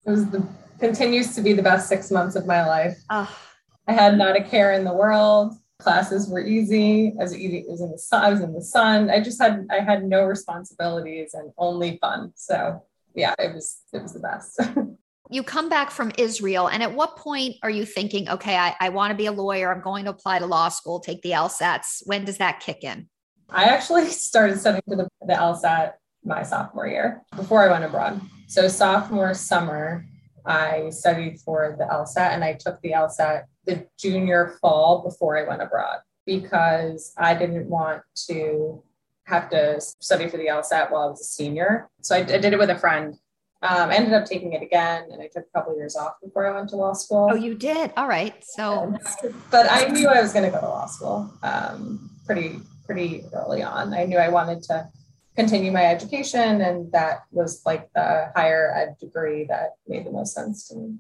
It 0.04 0.10
was 0.10 0.28
the 0.28 0.44
continues 0.80 1.36
to 1.36 1.42
be 1.42 1.52
the 1.52 1.62
best 1.62 1.88
six 1.88 2.10
months 2.10 2.34
of 2.34 2.46
my 2.46 2.66
life. 2.66 2.98
Oh. 3.08 3.38
I 3.86 3.92
had 3.92 4.18
not 4.18 4.36
a 4.36 4.42
care 4.42 4.72
in 4.72 4.84
the 4.84 4.92
world 4.92 5.54
classes 5.82 6.28
were 6.28 6.40
easy. 6.40 7.14
I 7.18 7.22
was 7.22 7.36
eating, 7.36 7.66
was 7.68 7.80
in 7.80 7.90
the 7.90 7.98
sun. 7.98 8.24
I 8.24 8.30
was 8.30 8.40
in 8.40 8.52
the 8.52 8.62
sun. 8.62 9.10
I 9.10 9.20
just 9.20 9.40
had 9.40 9.66
I 9.70 9.80
had 9.80 10.04
no 10.04 10.24
responsibilities 10.24 11.34
and 11.34 11.52
only 11.58 11.98
fun. 12.00 12.32
So 12.36 12.82
yeah, 13.14 13.34
it 13.38 13.52
was 13.54 13.80
it 13.92 14.02
was 14.02 14.12
the 14.12 14.20
best. 14.20 14.60
you 15.32 15.42
come 15.42 15.68
back 15.68 15.90
from 15.90 16.12
Israel, 16.18 16.68
and 16.68 16.82
at 16.82 16.94
what 16.94 17.16
point 17.16 17.56
are 17.62 17.70
you 17.70 17.86
thinking, 17.86 18.28
okay, 18.28 18.56
I, 18.56 18.74
I 18.80 18.90
want 18.90 19.12
to 19.12 19.16
be 19.16 19.26
a 19.26 19.32
lawyer. 19.32 19.72
I'm 19.72 19.80
going 19.80 20.04
to 20.04 20.10
apply 20.10 20.38
to 20.38 20.46
law 20.46 20.68
school, 20.68 21.00
take 21.00 21.22
the 21.22 21.30
LSATs. 21.30 22.02
When 22.04 22.24
does 22.24 22.38
that 22.38 22.60
kick 22.60 22.84
in? 22.84 23.08
I 23.48 23.64
actually 23.64 24.06
started 24.10 24.60
studying 24.60 24.82
for 24.86 24.96
the, 24.96 25.08
the 25.26 25.34
LSAT 25.34 25.92
my 26.24 26.42
sophomore 26.42 26.86
year 26.86 27.22
before 27.34 27.62
I 27.62 27.70
went 27.70 27.84
abroad. 27.84 28.20
So 28.46 28.68
sophomore 28.68 29.34
summer, 29.34 30.04
I 30.44 30.90
studied 30.90 31.40
for 31.40 31.76
the 31.78 31.84
LSAT 31.84 32.34
and 32.34 32.44
I 32.44 32.54
took 32.54 32.80
the 32.82 32.92
LSAT 32.92 33.44
the 33.64 33.86
junior 33.98 34.58
fall 34.60 35.02
before 35.02 35.38
I 35.38 35.48
went 35.48 35.62
abroad 35.62 36.00
because 36.26 37.12
I 37.16 37.34
didn't 37.34 37.68
want 37.68 38.02
to 38.28 38.82
have 39.24 39.50
to 39.50 39.80
study 39.80 40.28
for 40.28 40.36
the 40.36 40.46
LSAT 40.46 40.90
while 40.90 41.02
I 41.02 41.06
was 41.06 41.20
a 41.20 41.24
senior. 41.24 41.88
So 42.00 42.16
I, 42.16 42.18
I 42.18 42.38
did 42.38 42.52
it 42.52 42.58
with 42.58 42.70
a 42.70 42.78
friend. 42.78 43.16
Um, 43.62 43.90
I 43.90 43.94
ended 43.94 44.12
up 44.12 44.26
taking 44.26 44.52
it 44.52 44.62
again 44.62 45.08
and 45.12 45.22
I 45.22 45.28
took 45.28 45.44
a 45.44 45.58
couple 45.58 45.72
of 45.72 45.78
years 45.78 45.94
off 45.94 46.14
before 46.22 46.46
I 46.46 46.54
went 46.54 46.70
to 46.70 46.76
law 46.76 46.92
school. 46.94 47.28
Oh, 47.30 47.34
you 47.34 47.54
did? 47.54 47.92
All 47.96 48.08
right. 48.08 48.34
So, 48.44 48.96
but 49.50 49.70
I 49.70 49.86
knew 49.86 50.08
I 50.08 50.20
was 50.20 50.32
going 50.32 50.44
to 50.44 50.50
go 50.50 50.60
to 50.60 50.68
law 50.68 50.86
school 50.86 51.32
um, 51.42 52.10
pretty, 52.26 52.58
pretty 52.84 53.24
early 53.32 53.62
on. 53.62 53.94
I 53.94 54.04
knew 54.04 54.18
I 54.18 54.28
wanted 54.28 54.62
to 54.64 54.88
continue 55.36 55.70
my 55.70 55.84
education 55.84 56.60
and 56.60 56.90
that 56.92 57.22
was 57.30 57.62
like 57.64 57.88
the 57.94 58.30
higher 58.36 58.74
ed 58.76 58.96
degree 58.98 59.44
that 59.44 59.76
made 59.86 60.04
the 60.04 60.10
most 60.10 60.34
sense 60.34 60.68
to 60.68 60.76
me 60.76 60.98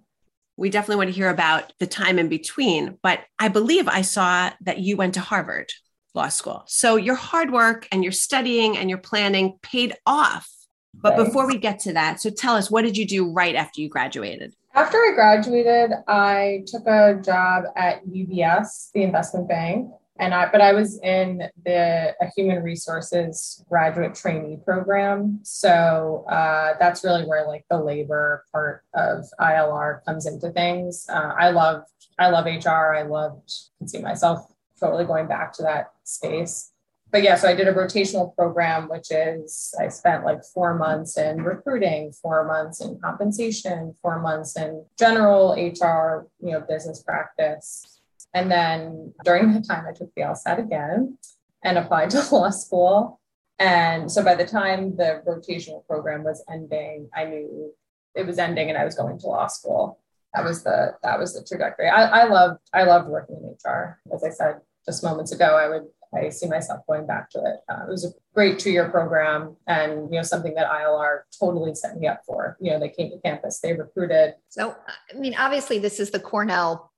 we 0.56 0.70
definitely 0.70 0.96
want 0.96 1.08
to 1.08 1.16
hear 1.16 1.28
about 1.28 1.72
the 1.78 1.86
time 1.86 2.18
in 2.18 2.28
between. 2.28 2.98
But 3.02 3.20
I 3.38 3.48
believe 3.48 3.88
I 3.88 4.02
saw 4.02 4.50
that 4.60 4.78
you 4.78 4.96
went 4.96 5.14
to 5.14 5.20
Harvard 5.20 5.72
Law 6.14 6.28
School. 6.28 6.64
So 6.66 6.96
your 6.96 7.14
hard 7.14 7.50
work 7.50 7.88
and 7.90 8.02
your 8.02 8.12
studying 8.12 8.76
and 8.76 8.88
your 8.88 8.98
planning 8.98 9.58
paid 9.62 9.94
off. 10.06 10.48
But 10.94 11.16
right. 11.16 11.24
before 11.24 11.46
we 11.46 11.58
get 11.58 11.78
to 11.80 11.92
that, 11.94 12.20
so 12.20 12.30
tell 12.30 12.54
us, 12.54 12.70
what 12.70 12.82
did 12.82 12.96
you 12.96 13.06
do 13.06 13.30
right 13.30 13.54
after 13.54 13.80
you 13.80 13.88
graduated? 13.88 14.54
After 14.74 14.98
I 14.98 15.12
graduated, 15.14 15.92
I 16.06 16.64
took 16.66 16.86
a 16.86 17.20
job 17.24 17.64
at 17.76 18.06
UBS, 18.06 18.90
the 18.92 19.02
investment 19.02 19.48
bank 19.48 19.90
and 20.18 20.34
I, 20.34 20.50
but 20.50 20.60
I 20.60 20.72
was 20.72 21.00
in 21.00 21.42
the 21.64 22.14
a 22.20 22.30
human 22.36 22.62
resources 22.62 23.64
graduate 23.68 24.14
trainee 24.14 24.58
program. 24.62 25.40
So 25.42 26.24
uh, 26.28 26.74
that's 26.78 27.02
really 27.02 27.24
where 27.24 27.46
like 27.46 27.64
the 27.70 27.82
labor 27.82 28.44
part 28.52 28.84
of 28.94 29.24
ILR 29.40 30.04
comes 30.04 30.26
into 30.26 30.50
things. 30.50 31.06
Uh, 31.08 31.34
I 31.36 31.50
love, 31.50 31.84
I 32.18 32.28
love 32.28 32.44
HR. 32.44 32.94
I 32.94 33.02
loved, 33.02 33.52
can 33.78 33.88
see 33.88 34.00
myself 34.00 34.46
totally 34.78 35.04
going 35.04 35.28
back 35.28 35.52
to 35.54 35.62
that 35.62 35.92
space. 36.04 36.71
But 37.12 37.22
yeah, 37.22 37.36
so 37.36 37.46
I 37.46 37.54
did 37.54 37.68
a 37.68 37.74
rotational 37.74 38.34
program, 38.34 38.88
which 38.88 39.10
is 39.10 39.74
I 39.78 39.88
spent 39.88 40.24
like 40.24 40.42
four 40.42 40.78
months 40.78 41.18
in 41.18 41.42
recruiting, 41.42 42.10
four 42.10 42.46
months 42.46 42.80
in 42.80 42.98
compensation, 43.00 43.94
four 44.00 44.18
months 44.18 44.56
in 44.56 44.86
general 44.98 45.52
HR, 45.52 46.26
you 46.40 46.52
know, 46.52 46.60
business 46.66 47.02
practice 47.02 48.00
And 48.32 48.50
then 48.50 49.12
during 49.26 49.52
that 49.52 49.66
time, 49.68 49.84
I 49.86 49.92
took 49.92 50.10
the 50.14 50.22
LSAT 50.22 50.58
again 50.58 51.18
and 51.62 51.76
applied 51.76 52.08
to 52.10 52.22
law 52.34 52.48
school. 52.48 53.20
And 53.58 54.10
so 54.10 54.24
by 54.24 54.34
the 54.34 54.46
time 54.46 54.96
the 54.96 55.22
rotational 55.28 55.86
program 55.86 56.24
was 56.24 56.42
ending, 56.50 57.10
I 57.14 57.26
knew 57.26 57.74
it 58.14 58.26
was 58.26 58.38
ending 58.38 58.70
and 58.70 58.78
I 58.78 58.86
was 58.86 58.94
going 58.94 59.18
to 59.18 59.26
law 59.26 59.48
school. 59.48 59.98
That 60.34 60.44
was 60.44 60.64
the 60.64 60.94
that 61.02 61.18
was 61.18 61.34
the 61.34 61.44
trajectory. 61.44 61.88
I, 61.90 62.22
I 62.22 62.24
loved 62.24 62.60
I 62.72 62.84
loved 62.84 63.08
working 63.08 63.36
in 63.36 63.70
HR. 63.70 64.00
As 64.14 64.24
I 64.24 64.30
said 64.30 64.62
just 64.86 65.04
moments 65.04 65.30
ago, 65.30 65.56
I 65.56 65.68
would 65.68 65.84
I 66.14 66.28
see 66.28 66.46
myself 66.46 66.80
going 66.86 67.06
back 67.06 67.30
to 67.30 67.38
it. 67.38 67.56
Uh, 67.68 67.84
it 67.86 67.90
was 67.90 68.04
a 68.04 68.10
great 68.34 68.58
two-year 68.58 68.90
program, 68.90 69.56
and 69.66 70.10
you 70.10 70.16
know 70.16 70.22
something 70.22 70.54
that 70.54 70.70
ILR 70.70 71.20
totally 71.38 71.74
set 71.74 71.96
me 71.96 72.06
up 72.06 72.20
for. 72.26 72.56
You 72.60 72.72
know, 72.72 72.80
they 72.80 72.88
came 72.88 73.10
to 73.10 73.18
campus, 73.20 73.60
they 73.60 73.72
recruited. 73.72 74.34
So, 74.48 74.76
I 75.10 75.18
mean, 75.18 75.34
obviously, 75.38 75.78
this 75.78 76.00
is 76.00 76.10
the 76.10 76.20
Cornell 76.20 76.92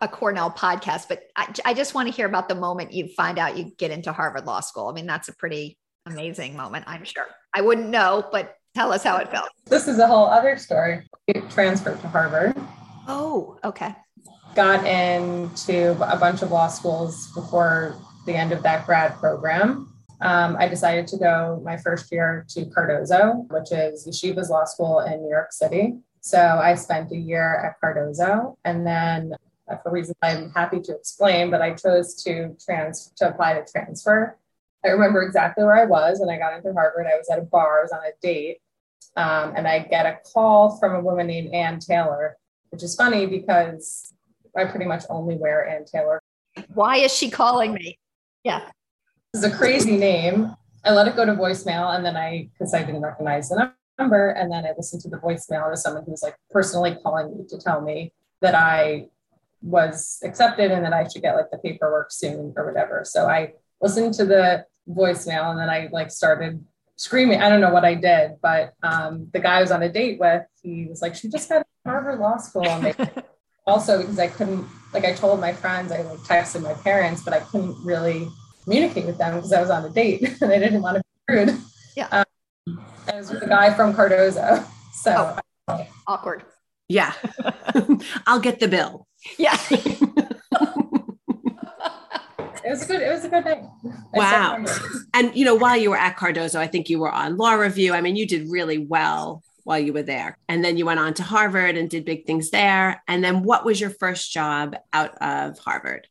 a 0.00 0.08
Cornell 0.08 0.50
podcast, 0.50 1.08
but 1.08 1.22
I, 1.36 1.52
I 1.64 1.74
just 1.74 1.94
want 1.94 2.08
to 2.08 2.14
hear 2.14 2.26
about 2.26 2.48
the 2.48 2.54
moment 2.54 2.92
you 2.92 3.08
find 3.08 3.38
out 3.38 3.56
you 3.56 3.72
get 3.78 3.90
into 3.90 4.12
Harvard 4.12 4.46
Law 4.46 4.60
School. 4.60 4.88
I 4.88 4.92
mean, 4.92 5.06
that's 5.06 5.28
a 5.28 5.34
pretty 5.34 5.78
amazing 6.06 6.56
moment, 6.56 6.84
I'm 6.86 7.04
sure. 7.04 7.26
I 7.54 7.62
wouldn't 7.62 7.88
know, 7.88 8.28
but 8.30 8.56
tell 8.74 8.92
us 8.92 9.02
how 9.02 9.16
it 9.16 9.30
felt. 9.30 9.48
This 9.66 9.88
is 9.88 9.98
a 9.98 10.06
whole 10.06 10.26
other 10.26 10.56
story. 10.56 11.08
Transferred 11.50 12.00
to 12.00 12.08
Harvard. 12.08 12.56
Oh, 13.08 13.58
okay. 13.64 13.94
Got 14.54 14.86
into 14.86 15.92
a 15.92 16.16
bunch 16.16 16.42
of 16.42 16.50
law 16.50 16.68
schools 16.68 17.32
before 17.32 17.96
the 18.26 18.34
end 18.34 18.52
of 18.52 18.62
that 18.62 18.86
grad 18.86 19.14
program. 19.16 19.92
Um, 20.20 20.56
I 20.58 20.68
decided 20.68 21.06
to 21.08 21.16
go 21.16 21.62
my 21.64 21.76
first 21.78 22.12
year 22.12 22.44
to 22.50 22.66
Cardozo, 22.66 23.46
which 23.50 23.72
is 23.72 24.06
Yeshiva's 24.06 24.50
law 24.50 24.64
school 24.64 25.00
in 25.00 25.22
New 25.22 25.30
York 25.30 25.52
City. 25.52 25.94
So 26.20 26.38
I 26.38 26.74
spent 26.74 27.10
a 27.12 27.16
year 27.16 27.64
at 27.64 27.80
Cardozo 27.80 28.58
and 28.64 28.86
then 28.86 29.34
for 29.82 29.90
reasons 29.90 30.16
I'm 30.22 30.50
happy 30.50 30.80
to 30.80 30.94
explain, 30.94 31.50
but 31.50 31.62
I 31.62 31.74
chose 31.74 32.22
to 32.24 32.56
trans 32.64 33.12
to 33.16 33.28
apply 33.28 33.54
to 33.54 33.64
transfer. 33.64 34.36
I 34.84 34.88
remember 34.88 35.22
exactly 35.22 35.64
where 35.64 35.76
I 35.76 35.84
was 35.84 36.20
when 36.20 36.28
I 36.28 36.38
got 36.38 36.54
into 36.54 36.72
Harvard. 36.72 37.06
I 37.06 37.16
was 37.16 37.28
at 37.30 37.38
a 37.38 37.42
bar, 37.42 37.80
I 37.80 37.82
was 37.82 37.92
on 37.92 38.00
a 38.00 38.12
date, 38.22 38.58
um, 39.16 39.54
and 39.56 39.68
I 39.68 39.80
get 39.80 40.06
a 40.06 40.18
call 40.32 40.78
from 40.78 40.94
a 40.94 41.00
woman 41.00 41.26
named 41.26 41.54
Ann 41.54 41.78
Taylor, 41.78 42.36
which 42.70 42.82
is 42.82 42.94
funny 42.94 43.26
because 43.26 44.12
I 44.56 44.64
pretty 44.64 44.86
much 44.86 45.04
only 45.10 45.36
wear 45.36 45.68
Ann 45.68 45.84
Taylor. 45.84 46.20
Why 46.74 46.96
is 46.96 47.14
she 47.14 47.30
calling 47.30 47.74
me? 47.74 47.98
Yeah. 48.44 48.70
This 49.32 49.44
is 49.44 49.52
a 49.52 49.56
crazy 49.56 49.96
name. 49.96 50.54
I 50.84 50.92
let 50.92 51.06
it 51.08 51.16
go 51.16 51.24
to 51.24 51.32
voicemail 51.32 51.94
and 51.94 52.04
then 52.04 52.16
I, 52.16 52.48
because 52.52 52.74
I 52.74 52.82
didn't 52.82 53.02
recognize 53.02 53.48
the 53.50 53.72
number, 53.98 54.30
and 54.30 54.50
then 54.50 54.64
I 54.64 54.72
listened 54.76 55.02
to 55.02 55.08
the 55.08 55.18
voicemail 55.18 55.70
of 55.70 55.78
someone 55.78 56.04
who 56.04 56.10
was 56.10 56.22
like 56.22 56.36
personally 56.50 56.96
calling 57.02 57.36
me 57.36 57.44
to 57.48 57.58
tell 57.58 57.80
me 57.82 58.12
that 58.40 58.54
I 58.54 59.08
was 59.62 60.18
accepted 60.24 60.70
and 60.70 60.84
that 60.84 60.94
I 60.94 61.06
should 61.06 61.22
get 61.22 61.36
like 61.36 61.50
the 61.50 61.58
paperwork 61.58 62.10
soon 62.10 62.54
or 62.56 62.66
whatever. 62.66 63.02
So 63.04 63.28
I 63.28 63.52
listened 63.80 64.14
to 64.14 64.24
the 64.24 64.64
voicemail 64.88 65.50
and 65.50 65.60
then 65.60 65.68
I 65.68 65.88
like 65.92 66.10
started 66.10 66.64
screaming. 66.96 67.42
I 67.42 67.48
don't 67.48 67.60
know 67.60 67.72
what 67.72 67.84
I 67.84 67.94
did, 67.94 68.36
but 68.42 68.74
um, 68.82 69.28
the 69.32 69.40
guy 69.40 69.58
I 69.58 69.60
was 69.60 69.70
on 69.70 69.82
a 69.82 69.92
date 69.92 70.18
with, 70.18 70.44
he 70.62 70.86
was 70.86 71.02
like, 71.02 71.14
she 71.14 71.28
just 71.28 71.48
got 71.48 71.58
out 71.58 71.66
of 71.84 71.90
Harvard 71.90 72.20
Law 72.20 72.38
School. 72.38 72.66
And 72.66 72.84
they, 72.86 72.94
also 73.70 74.00
because 74.00 74.18
I 74.18 74.26
couldn't, 74.28 74.66
like 74.92 75.04
I 75.04 75.14
told 75.14 75.40
my 75.40 75.52
friends, 75.52 75.92
I 75.92 76.02
like 76.02 76.18
texted 76.18 76.62
my 76.62 76.74
parents, 76.74 77.22
but 77.22 77.32
I 77.32 77.40
couldn't 77.40 77.76
really 77.84 78.28
communicate 78.64 79.06
with 79.06 79.16
them 79.18 79.36
because 79.36 79.52
I 79.52 79.60
was 79.60 79.70
on 79.70 79.84
a 79.84 79.88
date 79.88 80.22
and 80.42 80.52
I 80.52 80.58
didn't 80.58 80.82
want 80.82 80.96
to 80.96 81.02
be 81.26 81.34
rude. 81.34 81.58
Yeah. 81.96 82.08
Um, 82.10 82.24
and 83.06 83.16
it 83.16 83.16
was 83.16 83.30
with 83.30 83.42
a 83.42 83.48
guy 83.48 83.72
from 83.72 83.94
Cardozo. 83.94 84.64
So 84.92 85.38
oh, 85.68 85.86
awkward. 86.06 86.44
Yeah. 86.86 87.14
I'll 88.26 88.40
get 88.40 88.60
the 88.60 88.68
bill. 88.68 89.06
Yeah. 89.38 89.56
it 89.70 89.88
was 92.66 92.82
a 92.82 92.86
good, 92.86 93.00
it 93.00 93.10
was 93.10 93.24
a 93.24 93.30
good 93.30 93.44
day. 93.44 93.62
Wow. 94.12 94.62
And 95.14 95.34
you 95.34 95.46
know, 95.46 95.54
while 95.54 95.78
you 95.78 95.88
were 95.88 95.96
at 95.96 96.18
Cardozo, 96.18 96.60
I 96.60 96.66
think 96.66 96.90
you 96.90 96.98
were 96.98 97.10
on 97.10 97.38
law 97.38 97.54
review. 97.54 97.94
I 97.94 98.02
mean, 98.02 98.14
you 98.14 98.26
did 98.26 98.50
really 98.50 98.76
well 98.76 99.42
while 99.64 99.78
you 99.78 99.92
were 99.92 100.02
there. 100.02 100.36
And 100.48 100.64
then 100.64 100.76
you 100.76 100.86
went 100.86 101.00
on 101.00 101.14
to 101.14 101.22
Harvard 101.22 101.76
and 101.76 101.88
did 101.88 102.04
big 102.04 102.26
things 102.26 102.50
there. 102.50 103.02
And 103.08 103.22
then 103.22 103.42
what 103.42 103.64
was 103.64 103.80
your 103.80 103.90
first 103.90 104.32
job 104.32 104.76
out 104.92 105.16
of 105.22 105.58
Harvard? 105.58 106.06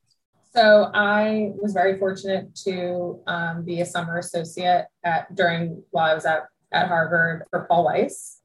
So 0.55 0.89
I 0.93 1.51
was 1.61 1.73
very 1.73 1.99
fortunate 1.99 2.55
to 2.65 3.19
um, 3.27 3.63
be 3.63 3.81
a 3.81 3.85
summer 3.85 4.17
associate 4.17 4.85
at 5.03 5.33
during 5.35 5.83
while 5.91 6.11
I 6.11 6.15
was 6.15 6.25
at, 6.25 6.47
at 6.71 6.87
Harvard 6.87 7.43
for 7.51 7.65
Paul 7.69 7.85
Weiss 7.85 8.39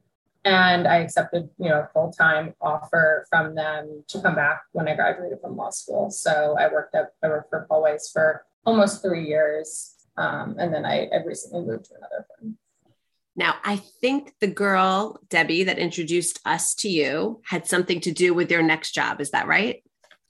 and 0.45 0.87
I 0.87 0.97
accepted, 0.97 1.49
you 1.59 1.71
know, 1.71 1.81
a 1.81 1.89
full-time 1.93 2.55
offer 2.61 3.27
from 3.31 3.55
them 3.55 4.05
to 4.09 4.21
come 4.21 4.35
back 4.35 4.63
when 4.73 4.89
I 4.89 4.95
graduated 4.95 5.41
from 5.41 5.57
law 5.57 5.71
school. 5.71 6.11
So 6.11 6.57
I 6.59 6.71
worked 6.71 6.95
at 6.95 7.13
I 7.23 7.29
worked 7.29 7.51
for 7.51 7.67
Paul 7.69 7.83
Weiss 7.83 8.11
for 8.13 8.45
almost 8.67 9.03
three 9.03 9.27
years, 9.27 9.95
um, 10.17 10.57
and 10.59 10.73
then 10.73 10.85
I, 10.85 11.09
I 11.13 11.25
recently 11.25 11.63
moved 11.63 11.87
to 11.87 11.95
another 11.97 12.27
firm. 12.29 12.59
Now, 13.37 13.57
I 13.65 13.77
think 13.77 14.35
the 14.41 14.47
girl 14.47 15.21
Debbie 15.29 15.65
that 15.65 15.79
introduced 15.79 16.41
us 16.45 16.75
to 16.77 16.89
you 16.89 17.41
had 17.45 17.67
something 17.67 18.01
to 18.01 18.13
do 18.13 18.33
with 18.33 18.51
your 18.51 18.63
next 18.63 18.93
job. 18.93 19.21
Is 19.21 19.31
that 19.31 19.47
right? 19.47 19.83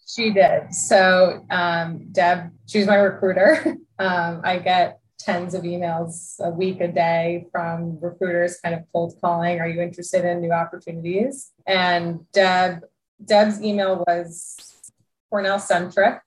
She 0.07 0.31
did. 0.31 0.73
So 0.73 1.45
um, 1.51 2.09
Deb, 2.13 2.51
she's 2.67 2.87
my 2.87 2.97
recruiter. 2.97 3.77
Um, 3.97 4.41
I 4.43 4.59
get 4.59 4.99
tens 5.21 5.55
of 5.55 5.63
emails 5.63 6.41
a 6.41 6.51
week, 6.51 6.81
a 6.81 6.89
day 6.89 7.47
from 7.53 7.99
recruiters 8.01 8.59
kind 8.61 8.75
of 8.75 8.83
cold 8.93 9.15
calling, 9.21 9.61
are 9.61 9.69
you 9.69 9.81
interested 9.81 10.25
in 10.25 10.41
new 10.41 10.51
opportunities? 10.51 11.53
And 11.65 12.31
Deb, 12.33 12.81
Deb's 13.25 13.63
email 13.63 14.05
was 14.07 14.57
Cornell 15.31 15.61
centric 15.61 16.21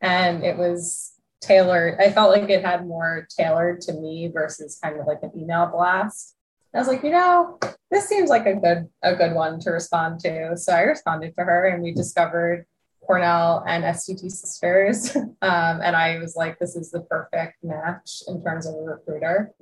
and 0.00 0.44
it 0.44 0.56
was 0.56 1.12
tailored. 1.40 1.98
I 1.98 2.10
felt 2.12 2.30
like 2.30 2.48
it 2.50 2.64
had 2.64 2.86
more 2.86 3.26
tailored 3.36 3.80
to 3.82 3.92
me 3.94 4.30
versus 4.32 4.78
kind 4.82 4.98
of 4.98 5.06
like 5.06 5.22
an 5.22 5.32
email 5.36 5.66
blast. 5.66 6.36
I 6.74 6.78
was 6.78 6.88
like, 6.88 7.02
you 7.02 7.10
know, 7.10 7.58
this 7.90 8.08
seems 8.08 8.30
like 8.30 8.46
a 8.46 8.54
good 8.54 8.88
a 9.02 9.16
good 9.16 9.34
one 9.34 9.58
to 9.60 9.70
respond 9.70 10.20
to. 10.20 10.56
So 10.56 10.72
I 10.72 10.82
responded 10.82 11.34
to 11.36 11.44
her 11.44 11.66
and 11.66 11.82
we 11.82 11.92
discovered 11.92 12.66
Cornell 13.04 13.64
and 13.66 13.84
SDT 13.84 14.30
Sisters. 14.30 15.16
Um, 15.42 15.80
and 15.82 15.96
I 15.96 16.18
was 16.18 16.36
like, 16.36 16.58
this 16.58 16.76
is 16.76 16.90
the 16.90 17.00
perfect 17.00 17.64
match 17.64 18.22
in 18.28 18.44
terms 18.44 18.66
of 18.66 18.74
a 18.74 18.78
recruiter. 18.78 19.52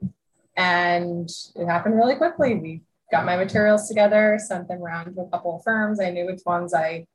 And 0.57 1.31
it 1.55 1.67
happened 1.67 1.95
really 1.95 2.17
quickly. 2.17 2.57
We 2.57 2.83
got 3.13 3.25
my 3.25 3.37
materials 3.37 3.87
together, 3.87 4.41
sent 4.45 4.67
them 4.67 4.83
around 4.83 5.15
to 5.15 5.21
a 5.21 5.31
couple 5.31 5.55
of 5.55 5.63
firms. 5.63 6.01
I 6.01 6.11
knew 6.11 6.27
which 6.27 6.43
ones 6.45 6.75
I 6.75 7.07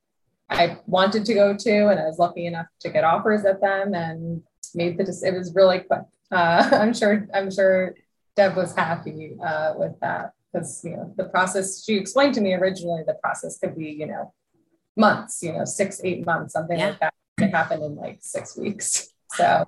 I 0.50 0.78
wanted 0.86 1.26
to 1.26 1.34
go 1.34 1.56
to, 1.58 1.88
and 1.88 2.00
I 2.00 2.06
was 2.06 2.20
lucky 2.20 2.46
enough 2.46 2.68
to 2.80 2.90
get 2.90 3.04
offers 3.04 3.44
at 3.44 3.60
them 3.60 3.94
and 3.94 4.44
made 4.76 4.98
the 4.98 5.04
it 5.26 5.34
was 5.34 5.54
really 5.54 5.80
quick. 5.80 6.04
Uh, 6.32 6.70
I'm 6.74 6.94
sure 6.94 7.28
I'm 7.34 7.52
sure 7.52 7.96
Deb 8.36 8.56
was 8.56 8.76
happy 8.76 9.38
uh, 9.44 9.74
with 9.78 10.00
that 10.02 10.34
because 10.52 10.82
you 10.84 10.92
know 10.92 11.14
the 11.18 11.26
process 11.26 11.84
she 11.84 11.96
explained 11.96 12.34
to 12.36 12.42
me 12.42 12.54
originally 12.54 13.04
the 13.06 13.16
process 13.16 13.58
could 13.58 13.76
be 13.76 13.90
you 13.90 14.08
know 14.08 14.34
months, 14.96 15.42
you 15.42 15.54
know, 15.54 15.66
six, 15.66 16.02
eight 16.04 16.26
months, 16.26 16.54
something 16.54 16.78
yeah. 16.78 16.90
like 16.90 17.00
that. 17.00 17.14
It 17.40 17.50
happened 17.50 17.84
in 17.84 17.96
like 17.96 18.20
six 18.22 18.58
weeks. 18.58 19.10
So 19.34 19.68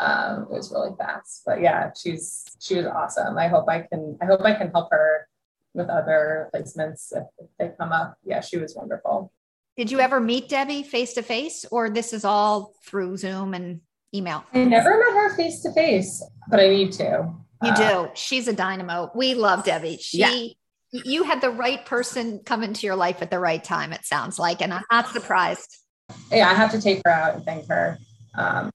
um, 0.00 0.44
it 0.44 0.50
was 0.50 0.72
really 0.72 0.96
fast. 0.96 1.42
But 1.44 1.60
yeah, 1.60 1.90
she's 1.92 2.46
she 2.60 2.76
was 2.76 2.86
awesome. 2.86 3.36
I 3.36 3.46
hope 3.46 3.68
I 3.68 3.80
can 3.82 4.16
I 4.22 4.24
hope 4.24 4.40
I 4.40 4.54
can 4.54 4.70
help 4.70 4.88
her 4.90 5.28
with 5.74 5.90
other 5.90 6.48
placements 6.54 7.14
if, 7.14 7.24
if 7.36 7.46
they 7.58 7.72
come 7.78 7.92
up. 7.92 8.16
Yeah, 8.24 8.40
she 8.40 8.56
was 8.56 8.74
wonderful. 8.74 9.30
Did 9.76 9.90
you 9.90 10.00
ever 10.00 10.18
meet 10.18 10.48
Debbie 10.48 10.82
face 10.82 11.12
to 11.12 11.22
face, 11.22 11.66
or 11.70 11.90
this 11.90 12.14
is 12.14 12.24
all 12.24 12.72
through 12.86 13.18
Zoom 13.18 13.52
and 13.52 13.82
email? 14.14 14.44
I 14.52 14.64
never 14.64 14.90
met 14.90 15.14
her 15.14 15.36
face 15.36 15.60
to 15.62 15.72
face, 15.72 16.22
but 16.48 16.60
I 16.60 16.68
need 16.68 16.92
to. 16.92 17.32
You 17.62 17.70
uh, 17.70 18.04
do. 18.04 18.10
She's 18.14 18.48
a 18.48 18.52
dynamo. 18.52 19.10
We 19.14 19.34
love 19.34 19.64
Debbie. 19.64 19.98
She 19.98 20.18
yeah 20.18 20.54
you 20.92 21.24
had 21.24 21.40
the 21.40 21.50
right 21.50 21.84
person 21.86 22.40
come 22.44 22.62
into 22.62 22.86
your 22.86 22.96
life 22.96 23.22
at 23.22 23.30
the 23.30 23.38
right 23.38 23.62
time, 23.62 23.92
it 23.92 24.04
sounds 24.04 24.38
like. 24.38 24.60
And 24.60 24.72
I'm 24.72 24.84
not 24.90 25.08
surprised. 25.08 25.78
Yeah, 26.30 26.50
I 26.50 26.54
have 26.54 26.70
to 26.72 26.80
take 26.80 27.00
her 27.04 27.10
out 27.10 27.34
and 27.34 27.44
thank 27.44 27.66
her. 27.68 27.98
Um, 28.34 28.70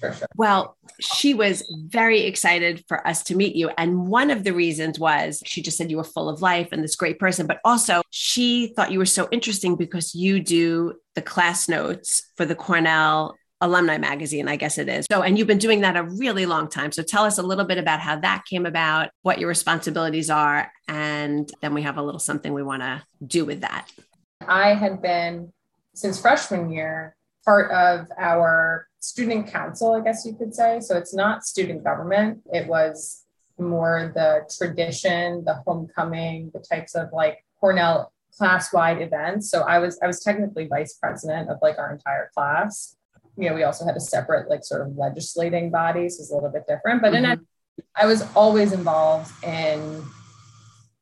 for 0.00 0.12
sure. 0.12 0.26
Well, 0.36 0.76
she 0.98 1.34
was 1.34 1.62
very 1.86 2.22
excited 2.22 2.82
for 2.88 3.06
us 3.06 3.22
to 3.24 3.36
meet 3.36 3.54
you. 3.54 3.70
And 3.76 4.08
one 4.08 4.30
of 4.30 4.44
the 4.44 4.54
reasons 4.54 4.98
was 4.98 5.42
she 5.44 5.60
just 5.60 5.76
said 5.76 5.90
you 5.90 5.98
were 5.98 6.04
full 6.04 6.30
of 6.30 6.40
life 6.40 6.68
and 6.72 6.82
this 6.82 6.96
great 6.96 7.18
person, 7.18 7.46
but 7.46 7.60
also 7.64 8.00
she 8.08 8.72
thought 8.74 8.90
you 8.90 8.98
were 8.98 9.06
so 9.06 9.28
interesting 9.30 9.76
because 9.76 10.14
you 10.14 10.40
do 10.40 10.94
the 11.14 11.22
class 11.22 11.68
notes 11.68 12.30
for 12.36 12.46
the 12.46 12.54
Cornell 12.54 13.36
alumni 13.60 13.98
magazine, 13.98 14.48
I 14.48 14.56
guess 14.56 14.78
it 14.78 14.88
is. 14.88 15.06
So, 15.10 15.22
and 15.22 15.38
you've 15.38 15.46
been 15.46 15.58
doing 15.58 15.80
that 15.82 15.96
a 15.96 16.02
really 16.02 16.46
long 16.46 16.68
time. 16.68 16.92
So, 16.92 17.02
tell 17.02 17.24
us 17.24 17.38
a 17.38 17.42
little 17.42 17.64
bit 17.64 17.78
about 17.78 18.00
how 18.00 18.16
that 18.20 18.44
came 18.48 18.66
about, 18.66 19.10
what 19.22 19.38
your 19.38 19.48
responsibilities 19.48 20.30
are, 20.30 20.70
and 20.88 21.50
then 21.60 21.74
we 21.74 21.82
have 21.82 21.98
a 21.98 22.02
little 22.02 22.20
something 22.20 22.52
we 22.52 22.62
want 22.62 22.82
to 22.82 23.02
do 23.26 23.44
with 23.44 23.60
that. 23.60 23.90
I 24.46 24.74
had 24.74 25.02
been 25.02 25.52
since 25.94 26.20
freshman 26.20 26.70
year 26.70 27.16
part 27.44 27.70
of 27.70 28.06
our 28.18 28.86
student 29.00 29.48
council, 29.48 29.94
I 29.94 30.00
guess 30.00 30.24
you 30.24 30.34
could 30.34 30.54
say. 30.54 30.80
So, 30.80 30.96
it's 30.96 31.14
not 31.14 31.44
student 31.44 31.84
government, 31.84 32.42
it 32.52 32.66
was 32.66 33.24
more 33.58 34.10
the 34.14 34.50
tradition, 34.56 35.44
the 35.44 35.62
homecoming, 35.66 36.50
the 36.54 36.60
types 36.60 36.94
of 36.94 37.08
like 37.12 37.44
Cornell 37.60 38.12
class-wide 38.36 39.02
events. 39.02 39.50
So 39.50 39.62
I 39.62 39.78
was 39.78 39.98
I 40.02 40.06
was 40.06 40.20
technically 40.20 40.66
vice 40.66 40.94
president 40.94 41.50
of 41.50 41.58
like 41.60 41.78
our 41.78 41.92
entire 41.92 42.30
class. 42.34 42.96
You 43.40 43.50
know, 43.50 43.54
we 43.54 43.62
also 43.62 43.84
had 43.84 43.96
a 43.96 44.00
separate 44.00 44.50
like 44.50 44.64
sort 44.64 44.82
of 44.82 44.96
legislating 44.96 45.70
body, 45.70 46.08
so 46.08 46.20
it's 46.20 46.30
a 46.30 46.34
little 46.34 46.50
bit 46.50 46.64
different. 46.68 47.02
But 47.02 47.12
mm-hmm. 47.12 47.32
in 47.32 47.46
I 47.96 48.06
was 48.06 48.26
always 48.34 48.72
involved 48.72 49.32
in 49.44 50.02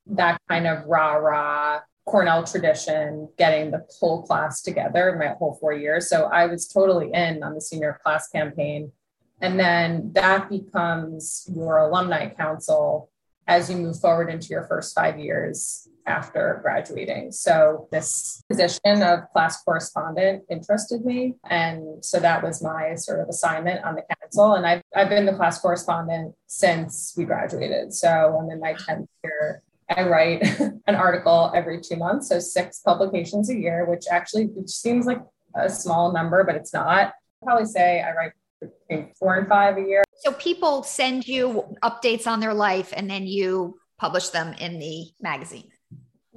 that 0.07 0.40
kind 0.49 0.66
of 0.66 0.85
rah 0.87 1.14
rah 1.14 1.80
Cornell 2.07 2.45
tradition, 2.45 3.28
getting 3.37 3.71
the 3.71 3.85
whole 4.00 4.23
class 4.23 4.62
together 4.62 5.16
my 5.18 5.35
whole 5.38 5.59
four 5.61 5.75
years. 5.75 6.09
So 6.09 6.25
I 6.25 6.47
was 6.47 6.66
totally 6.66 7.11
in 7.12 7.42
on 7.42 7.54
the 7.54 7.61
senior 7.61 8.00
class 8.02 8.28
campaign. 8.28 8.92
And 9.40 9.61
then 9.61 10.12
that 10.14 10.49
becomes 10.49 11.49
your 11.54 11.78
alumni 11.78 12.28
council 12.30 13.11
as 13.47 13.71
you 13.71 13.76
move 13.76 14.00
forward 14.00 14.30
into 14.30 14.49
your 14.49 14.64
first 14.64 14.95
five 14.95 15.18
years 15.18 15.88
after 16.09 16.61
graduating. 16.62 17.33
So 17.33 17.88
this 17.93 18.43
position 18.49 19.03
of 19.03 19.31
class 19.33 19.62
correspondent 19.62 20.45
interested 20.50 21.05
me. 21.05 21.35
And 21.49 22.05
so 22.05 22.19
that 22.21 22.43
was 22.43 22.62
my 22.62 22.95
sort 22.95 23.21
of 23.21 23.29
assignment 23.29 23.85
on 23.85 23.95
the 23.95 24.03
council. 24.21 24.55
And 24.55 24.67
I've, 24.67 24.83
I've 24.97 25.09
been 25.09 25.27
the 25.27 25.35
class 25.35 25.61
correspondent 25.61 26.35
since 26.47 27.15
we 27.17 27.25
graduated. 27.25 27.93
So 27.93 28.09
I'm 28.09 28.50
in 28.50 28.61
my 28.61 28.75
10th 28.75 29.07
year 29.23 29.62
I 29.91 30.03
write 30.03 30.43
an 30.87 30.95
article 30.95 31.50
every 31.55 31.81
two 31.81 31.97
months, 31.97 32.29
so 32.29 32.38
six 32.38 32.81
publications 32.81 33.50
a 33.50 33.57
year, 33.57 33.87
which 33.87 34.05
actually 34.11 34.47
which 34.47 34.71
seems 34.71 35.07
like 35.07 35.21
a 35.55 35.71
small 35.71 36.12
number, 36.12 36.45
but 36.45 36.57
it's 36.57 36.73
not. 36.73 36.88
I'd 36.88 37.12
probably 37.43 37.67
say 37.67 38.03
I 38.03 38.12
write 38.12 38.33
between 38.61 39.12
four 39.19 39.37
and 39.37 39.49
five 39.49 39.79
a 39.79 39.83
year. 39.83 40.05
So 40.17 40.33
people 40.33 40.83
send 40.83 41.27
you 41.27 41.77
updates 41.83 42.27
on 42.27 42.41
their 42.41 42.55
life 42.55 42.93
and 42.95 43.09
then 43.09 43.27
you 43.27 43.79
publish 43.99 44.29
them 44.29 44.53
in 44.55 44.79
the 44.79 45.07
magazine. 45.21 45.71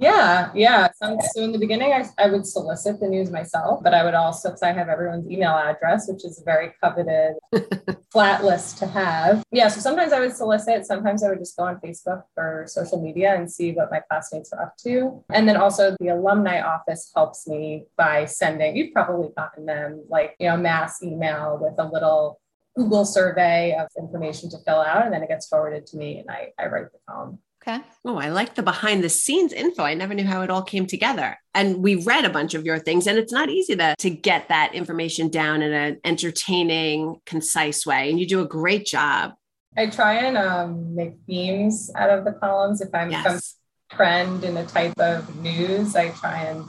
Yeah, 0.02 0.50
yeah. 0.52 0.88
So, 0.96 1.16
so 1.32 1.42
in 1.44 1.52
the 1.52 1.58
beginning, 1.58 1.92
I, 1.92 2.04
I 2.18 2.28
would 2.28 2.44
solicit 2.44 2.98
the 2.98 3.06
news 3.06 3.30
myself, 3.30 3.84
but 3.84 3.94
I 3.94 4.02
would 4.02 4.14
also, 4.14 4.48
because 4.48 4.62
I 4.62 4.72
have 4.72 4.88
everyone's 4.88 5.30
email 5.30 5.52
address, 5.52 6.08
which 6.08 6.24
is 6.24 6.40
a 6.40 6.44
very 6.44 6.72
coveted 6.82 7.34
flat 8.10 8.42
list 8.42 8.78
to 8.78 8.88
have. 8.88 9.44
Yeah, 9.52 9.68
so 9.68 9.80
sometimes 9.80 10.12
I 10.12 10.18
would 10.18 10.34
solicit, 10.34 10.86
sometimes 10.86 11.22
I 11.22 11.28
would 11.28 11.38
just 11.38 11.56
go 11.56 11.62
on 11.62 11.76
Facebook 11.76 12.24
or 12.36 12.64
social 12.66 13.00
media 13.00 13.36
and 13.36 13.48
see 13.50 13.70
what 13.70 13.92
my 13.92 14.00
classmates 14.00 14.52
are 14.52 14.62
up 14.62 14.76
to. 14.78 15.22
And 15.30 15.48
then 15.48 15.56
also 15.56 15.94
the 16.00 16.08
alumni 16.08 16.60
office 16.60 17.12
helps 17.14 17.46
me 17.46 17.84
by 17.96 18.24
sending, 18.24 18.76
you've 18.76 18.92
probably 18.92 19.28
gotten 19.36 19.66
them 19.66 20.02
like, 20.08 20.34
you 20.40 20.48
know, 20.48 20.56
mass 20.56 21.00
email 21.00 21.60
with 21.62 21.74
a 21.78 21.88
little 21.88 22.40
Google 22.74 23.04
survey 23.04 23.76
of 23.78 23.86
information 23.96 24.50
to 24.50 24.58
fill 24.66 24.80
out, 24.80 25.04
and 25.04 25.12
then 25.12 25.22
it 25.22 25.28
gets 25.28 25.46
forwarded 25.46 25.86
to 25.86 25.96
me 25.96 26.18
and 26.18 26.28
I, 26.28 26.52
I 26.58 26.66
write 26.66 26.90
the 26.90 26.98
column. 27.08 27.38
Okay. 27.62 27.80
Oh, 28.04 28.16
I 28.16 28.30
like 28.30 28.56
the 28.56 28.62
behind 28.62 29.04
the 29.04 29.08
scenes 29.08 29.52
info. 29.52 29.84
I 29.84 29.94
never 29.94 30.14
knew 30.14 30.26
how 30.26 30.42
it 30.42 30.50
all 30.50 30.62
came 30.62 30.84
together. 30.84 31.38
And 31.54 31.76
we 31.76 31.94
read 31.94 32.24
a 32.24 32.30
bunch 32.30 32.54
of 32.54 32.64
your 32.64 32.80
things, 32.80 33.06
and 33.06 33.18
it's 33.18 33.32
not 33.32 33.50
easy 33.50 33.76
to, 33.76 33.94
to 33.98 34.10
get 34.10 34.48
that 34.48 34.74
information 34.74 35.28
down 35.28 35.62
in 35.62 35.72
an 35.72 36.00
entertaining, 36.04 37.20
concise 37.24 37.86
way. 37.86 38.10
And 38.10 38.18
you 38.18 38.26
do 38.26 38.40
a 38.40 38.48
great 38.48 38.84
job. 38.84 39.34
I 39.76 39.86
try 39.86 40.14
and 40.14 40.36
um, 40.36 40.94
make 40.96 41.14
themes 41.26 41.88
out 41.94 42.10
of 42.10 42.24
the 42.24 42.32
columns. 42.32 42.80
If 42.80 42.92
I'm 42.92 43.12
yes. 43.12 43.24
some 43.24 43.96
trend 43.96 44.44
in 44.44 44.56
a 44.56 44.66
type 44.66 44.98
of 44.98 45.36
news, 45.36 45.94
I 45.94 46.10
try 46.10 46.42
and 46.44 46.64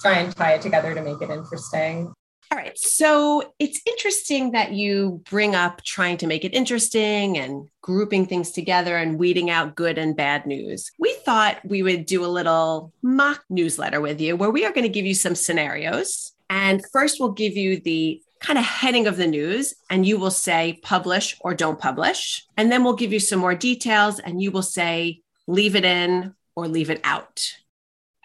try 0.00 0.14
and 0.14 0.34
tie 0.34 0.54
it 0.54 0.62
together 0.62 0.94
to 0.94 1.02
make 1.02 1.20
it 1.20 1.28
interesting. 1.28 2.12
All 2.50 2.56
right. 2.56 2.78
So 2.78 3.52
it's 3.58 3.80
interesting 3.84 4.52
that 4.52 4.72
you 4.72 5.22
bring 5.28 5.54
up 5.54 5.82
trying 5.82 6.16
to 6.18 6.26
make 6.26 6.46
it 6.46 6.54
interesting 6.54 7.36
and 7.36 7.68
grouping 7.82 8.24
things 8.24 8.52
together 8.52 8.96
and 8.96 9.18
weeding 9.18 9.50
out 9.50 9.74
good 9.74 9.98
and 9.98 10.16
bad 10.16 10.46
news. 10.46 10.90
We 10.98 11.12
thought 11.26 11.58
we 11.62 11.82
would 11.82 12.06
do 12.06 12.24
a 12.24 12.26
little 12.26 12.92
mock 13.02 13.44
newsletter 13.50 14.00
with 14.00 14.18
you 14.20 14.34
where 14.34 14.50
we 14.50 14.64
are 14.64 14.72
going 14.72 14.84
to 14.84 14.88
give 14.88 15.04
you 15.04 15.14
some 15.14 15.34
scenarios. 15.34 16.32
And 16.48 16.82
first, 16.90 17.20
we'll 17.20 17.32
give 17.32 17.54
you 17.54 17.80
the 17.80 18.22
kind 18.40 18.58
of 18.58 18.64
heading 18.64 19.06
of 19.06 19.16
the 19.16 19.26
news, 19.26 19.74
and 19.90 20.06
you 20.06 20.18
will 20.18 20.30
say 20.30 20.78
publish 20.82 21.36
or 21.40 21.54
don't 21.54 21.78
publish. 21.78 22.46
And 22.56 22.72
then 22.72 22.82
we'll 22.84 22.96
give 22.96 23.12
you 23.12 23.20
some 23.20 23.40
more 23.40 23.54
details, 23.54 24.20
and 24.20 24.40
you 24.40 24.50
will 24.50 24.62
say 24.62 25.20
leave 25.46 25.76
it 25.76 25.84
in 25.84 26.34
or 26.56 26.66
leave 26.66 26.88
it 26.88 27.00
out. 27.04 27.52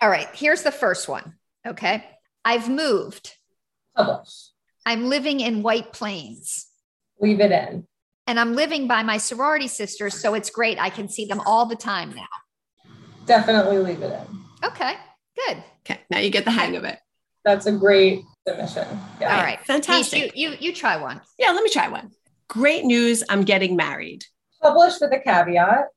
All 0.02 0.10
right. 0.10 0.28
Here's 0.34 0.64
the 0.64 0.72
first 0.72 1.10
one. 1.10 1.34
Okay. 1.66 2.06
I've 2.46 2.70
moved 2.70 3.36
Publish. 3.96 4.50
I'm 4.86 5.06
living 5.06 5.40
in 5.40 5.64
White 5.64 5.94
Plains. 5.94 6.68
Leave 7.20 7.40
it 7.40 7.52
in. 7.52 7.88
And 8.28 8.40
I'm 8.40 8.56
living 8.56 8.88
by 8.88 9.04
my 9.04 9.18
sorority 9.18 9.68
sisters, 9.68 10.20
so 10.20 10.34
it's 10.34 10.50
great. 10.50 10.80
I 10.80 10.90
can 10.90 11.10
see 11.10 11.26
them 11.26 11.42
all 11.46 11.66
the 11.66 11.76
time 11.76 12.14
now. 12.16 12.94
Definitely 13.26 13.80
leave 13.80 14.02
it 14.02 14.12
in. 14.12 14.44
Okay, 14.64 14.94
good. 15.36 15.64
Okay, 15.86 16.00
now 16.10 16.20
you 16.20 16.30
get 16.30 16.46
the 16.46 16.52
hang 16.52 16.76
of 16.76 16.84
it. 16.86 17.00
That's 17.44 17.66
a 17.66 17.72
great 17.72 18.24
submission. 18.48 18.88
Yeah. 19.20 19.36
All 19.36 19.44
right, 19.44 19.60
fantastic. 19.66 20.36
You, 20.36 20.52
you 20.52 20.58
you 20.60 20.74
try 20.74 20.96
one. 20.96 21.22
Yeah, 21.38 21.52
let 21.52 21.64
me 21.64 21.70
try 21.70 21.90
one. 21.90 22.12
Great 22.48 22.86
news! 22.86 23.24
I'm 23.30 23.44
getting 23.44 23.76
married. 23.76 24.26
Publish 24.62 25.02
with 25.02 25.12
a 25.12 25.20
caveat. 25.20 25.88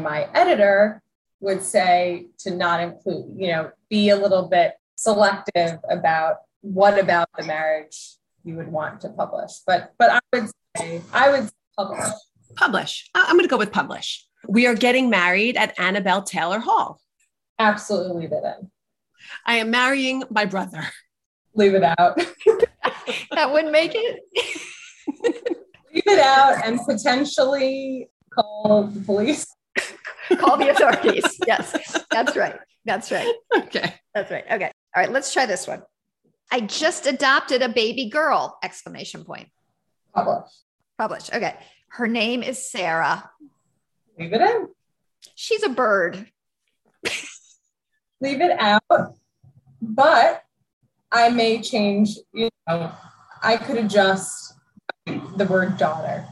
My 0.00 0.28
editor 0.34 1.02
would 1.40 1.62
say 1.62 2.26
to 2.38 2.50
not 2.50 2.80
include, 2.80 3.34
you 3.36 3.48
know, 3.48 3.70
be 3.88 4.10
a 4.10 4.16
little 4.16 4.48
bit 4.48 4.74
selective 4.96 5.78
about 5.88 6.38
what 6.72 6.98
about 6.98 7.28
the 7.38 7.44
marriage 7.44 8.16
you 8.46 8.54
would 8.56 8.68
want 8.68 9.00
to 9.02 9.08
publish. 9.10 9.52
But 9.66 9.92
but 9.98 10.10
I 10.10 10.20
would 10.32 10.50
say 10.76 11.02
I 11.12 11.30
would 11.30 11.50
publish. 11.76 12.08
Publish. 12.54 13.10
I'm 13.14 13.36
going 13.36 13.44
to 13.44 13.48
go 13.48 13.58
with 13.58 13.72
publish. 13.72 14.24
We 14.48 14.66
are 14.66 14.74
getting 14.74 15.10
married 15.10 15.56
at 15.56 15.76
Anabel 15.76 16.24
Taylor 16.24 16.60
Hall. 16.60 17.00
Absolutely 17.58 18.22
leave 18.22 18.32
it 18.32 18.42
in. 18.44 18.70
I 19.44 19.56
am 19.56 19.70
marrying 19.70 20.22
my 20.30 20.44
brother. 20.44 20.84
Leave 21.54 21.74
it 21.74 21.82
out. 21.82 22.16
that 23.32 23.52
wouldn't 23.52 23.72
make 23.72 23.92
it. 23.94 24.20
leave 25.92 26.06
it 26.06 26.20
out 26.20 26.64
and 26.64 26.78
potentially 26.86 28.08
call 28.32 28.84
the 28.84 29.00
police. 29.00 29.46
call 30.38 30.56
the 30.56 30.68
authorities. 30.68 31.24
Yes, 31.46 32.04
that's 32.10 32.36
right. 32.36 32.58
That's 32.84 33.10
right. 33.10 33.34
Okay. 33.56 33.94
That's 34.14 34.30
right. 34.30 34.44
Okay. 34.50 34.70
All 34.94 35.02
right. 35.02 35.10
Let's 35.10 35.32
try 35.32 35.46
this 35.46 35.66
one. 35.66 35.82
I 36.50 36.60
just 36.60 37.06
adopted 37.06 37.62
a 37.62 37.68
baby 37.68 38.08
girl! 38.08 38.58
Exclamation 38.62 39.24
point. 39.24 39.48
Publish. 40.14 40.50
Publish. 40.98 41.30
Okay. 41.32 41.54
Her 41.88 42.06
name 42.06 42.42
is 42.42 42.70
Sarah. 42.70 43.30
Leave 44.18 44.32
it 44.32 44.40
in. 44.40 44.68
She's 45.34 45.62
a 45.62 45.68
bird. 45.68 46.26
Leave 48.20 48.40
it 48.40 48.58
out. 48.58 49.14
But 49.82 50.42
I 51.12 51.28
may 51.28 51.60
change, 51.60 52.16
you 52.32 52.48
know, 52.66 52.92
I 53.42 53.56
could 53.56 53.76
adjust 53.76 54.54
the 55.06 55.46
word 55.48 55.76
daughter. 55.76 56.26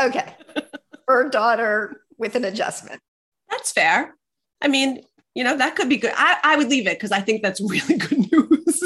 Okay. 0.00 0.34
bird 1.06 1.32
daughter 1.32 2.02
with 2.18 2.34
an 2.36 2.44
adjustment. 2.44 3.00
That's 3.50 3.72
fair. 3.72 4.14
I 4.60 4.68
mean, 4.68 5.02
you 5.34 5.44
know, 5.44 5.56
that 5.56 5.76
could 5.76 5.88
be 5.88 5.96
good. 5.96 6.12
I, 6.14 6.38
I 6.44 6.56
would 6.56 6.68
leave 6.68 6.86
it 6.86 6.98
because 6.98 7.12
I 7.12 7.20
think 7.20 7.42
that's 7.42 7.60
really 7.70 7.96
good 7.96 8.30
news. 8.32 8.82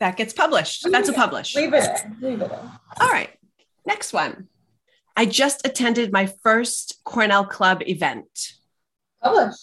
It 0.00 0.04
is. 0.04 0.08
that 0.08 0.16
gets 0.16 0.32
published. 0.32 0.86
That's 0.90 1.08
a 1.08 1.12
publish. 1.12 1.54
Leave 1.54 1.72
it 1.74 1.84
in. 2.04 2.16
Leave 2.20 2.40
it 2.42 2.50
in. 2.50 2.70
All 3.00 3.08
right. 3.08 3.30
Next 3.86 4.12
one. 4.12 4.48
I 5.16 5.26
just 5.26 5.66
attended 5.66 6.12
my 6.12 6.26
first 6.42 7.00
Cornell 7.04 7.44
Club 7.44 7.82
event. 7.86 8.52
Publish. 9.22 9.54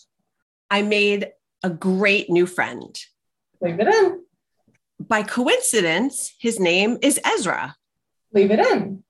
I 0.69 0.81
made 0.81 1.31
a 1.63 1.69
great 1.69 2.29
new 2.29 2.45
friend. 2.45 2.99
Leave 3.61 3.79
it 3.79 3.87
in. 3.87 4.21
By 4.99 5.23
coincidence, 5.23 6.33
his 6.39 6.59
name 6.59 6.97
is 7.01 7.19
Ezra. 7.25 7.75
Leave 8.33 8.51
it 8.51 8.59
in. 8.59 9.03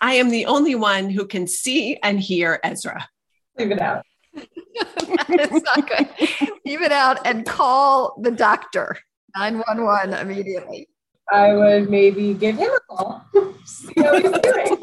I 0.00 0.14
am 0.14 0.30
the 0.30 0.46
only 0.46 0.74
one 0.74 1.10
who 1.10 1.26
can 1.26 1.46
see 1.46 1.98
and 2.02 2.18
hear 2.18 2.58
Ezra. 2.64 3.08
Leave 3.58 3.70
it 3.70 3.80
out. 3.80 4.04
It's 4.76 5.64
not 5.64 5.88
good. 5.88 6.08
Leave 6.64 6.82
it 6.82 6.90
out 6.92 7.24
and 7.26 7.46
call 7.46 8.18
the 8.20 8.30
doctor 8.30 8.96
911 9.36 10.14
immediately. 10.14 10.88
I 11.32 11.54
would 11.54 11.90
maybe 11.90 12.34
give 12.34 12.56
him 12.56 12.70
a 12.70 12.80
call, 12.94 13.24
see 13.64 13.94
how 13.96 14.20
he's 14.20 14.30
doing. 14.30 14.82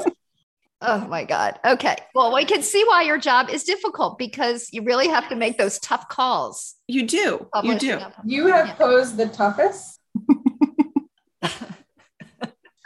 Oh 0.84 1.08
my 1.08 1.24
God. 1.24 1.60
Okay. 1.64 1.96
Well, 2.16 2.34
we 2.34 2.44
can 2.44 2.64
see 2.64 2.84
why 2.86 3.04
your 3.04 3.20
job 3.20 3.52
is 3.52 3.64
difficult 3.64 4.18
because 4.18 4.70
you 4.74 4.82
really 4.82 5.08
have 5.08 5.30
to 5.30 5.36
make 5.36 5.60
those 5.60 5.78
tough 5.78 6.10
calls. 6.10 6.74
You 6.88 7.06
do. 7.06 7.48
You 7.62 7.78
do. 7.78 8.00
You 8.26 8.48
have 8.48 8.68
yeah. 8.68 8.74
posed 8.74 9.16
the 9.16 9.28
toughest. 9.28 10.00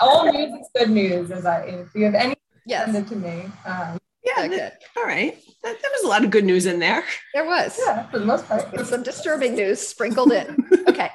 All 0.01 0.29
news 0.29 0.51
is 0.59 0.67
good 0.75 0.89
news. 0.89 1.31
As 1.31 1.45
I, 1.45 1.61
if 1.61 1.95
you 1.95 2.03
have 2.03 2.15
any, 2.15 2.35
yes. 2.65 2.91
send 2.91 2.97
it 2.97 3.07
to 3.07 3.15
me. 3.15 3.43
Um, 3.65 3.97
yeah. 4.25 4.45
Good. 4.45 4.73
All 4.97 5.05
right. 5.05 5.33
That, 5.63 5.81
there 5.81 5.91
was 5.93 6.03
a 6.03 6.07
lot 6.07 6.25
of 6.25 6.31
good 6.31 6.43
news 6.43 6.65
in 6.65 6.79
there. 6.79 7.05
There 7.33 7.45
was. 7.45 7.79
Yeah, 7.85 8.07
for 8.07 8.19
the 8.19 8.25
most 8.25 8.45
part. 8.45 8.77
Some 8.85 9.03
disturbing 9.03 9.55
news 9.55 9.79
sprinkled 9.79 10.33
in. 10.33 10.57
Okay. 10.87 11.09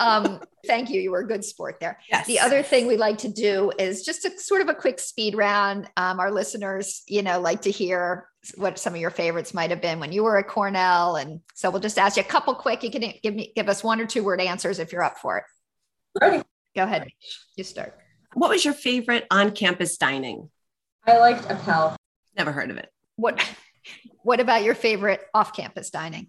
Um, 0.00 0.40
thank 0.66 0.88
you. 0.88 1.00
You 1.00 1.10
were 1.10 1.20
a 1.20 1.26
good 1.26 1.44
sport 1.44 1.78
there. 1.78 1.98
Yes. 2.10 2.26
The 2.26 2.40
other 2.40 2.62
thing 2.62 2.86
we 2.86 2.96
like 2.96 3.18
to 3.18 3.28
do 3.28 3.70
is 3.78 4.02
just 4.02 4.24
a 4.24 4.36
sort 4.38 4.62
of 4.62 4.68
a 4.68 4.74
quick 4.74 4.98
speed 4.98 5.36
round. 5.36 5.88
Um, 5.96 6.18
our 6.18 6.32
listeners, 6.32 7.02
you 7.06 7.22
know, 7.22 7.38
like 7.38 7.62
to 7.62 7.70
hear 7.70 8.26
what 8.56 8.78
some 8.78 8.94
of 8.94 9.00
your 9.00 9.10
favorites 9.10 9.52
might 9.52 9.68
have 9.70 9.82
been 9.82 10.00
when 10.00 10.10
you 10.10 10.24
were 10.24 10.38
at 10.38 10.48
Cornell. 10.48 11.16
And 11.16 11.40
so 11.54 11.70
we'll 11.70 11.80
just 11.80 11.98
ask 11.98 12.16
you 12.16 12.22
a 12.22 12.26
couple 12.26 12.54
quick. 12.54 12.82
You 12.82 12.90
can 12.90 13.12
give 13.22 13.34
me 13.34 13.52
give 13.54 13.68
us 13.68 13.84
one 13.84 14.00
or 14.00 14.06
two 14.06 14.24
word 14.24 14.40
answers 14.40 14.78
if 14.78 14.90
you're 14.90 15.02
up 15.02 15.18
for 15.18 15.38
it. 15.38 15.44
Ready. 16.18 16.42
Go 16.74 16.84
ahead. 16.84 17.08
You 17.56 17.64
start. 17.64 17.98
What 18.32 18.48
was 18.48 18.64
your 18.64 18.74
favorite 18.74 19.26
on-campus 19.30 19.98
dining? 19.98 20.50
I 21.04 21.18
liked 21.18 21.50
Appel. 21.50 21.96
Never 22.36 22.52
heard 22.52 22.70
of 22.70 22.78
it. 22.78 22.88
What 23.16 23.46
what 24.22 24.40
about 24.40 24.62
your 24.62 24.74
favorite 24.74 25.20
off-campus 25.34 25.90
dining? 25.90 26.28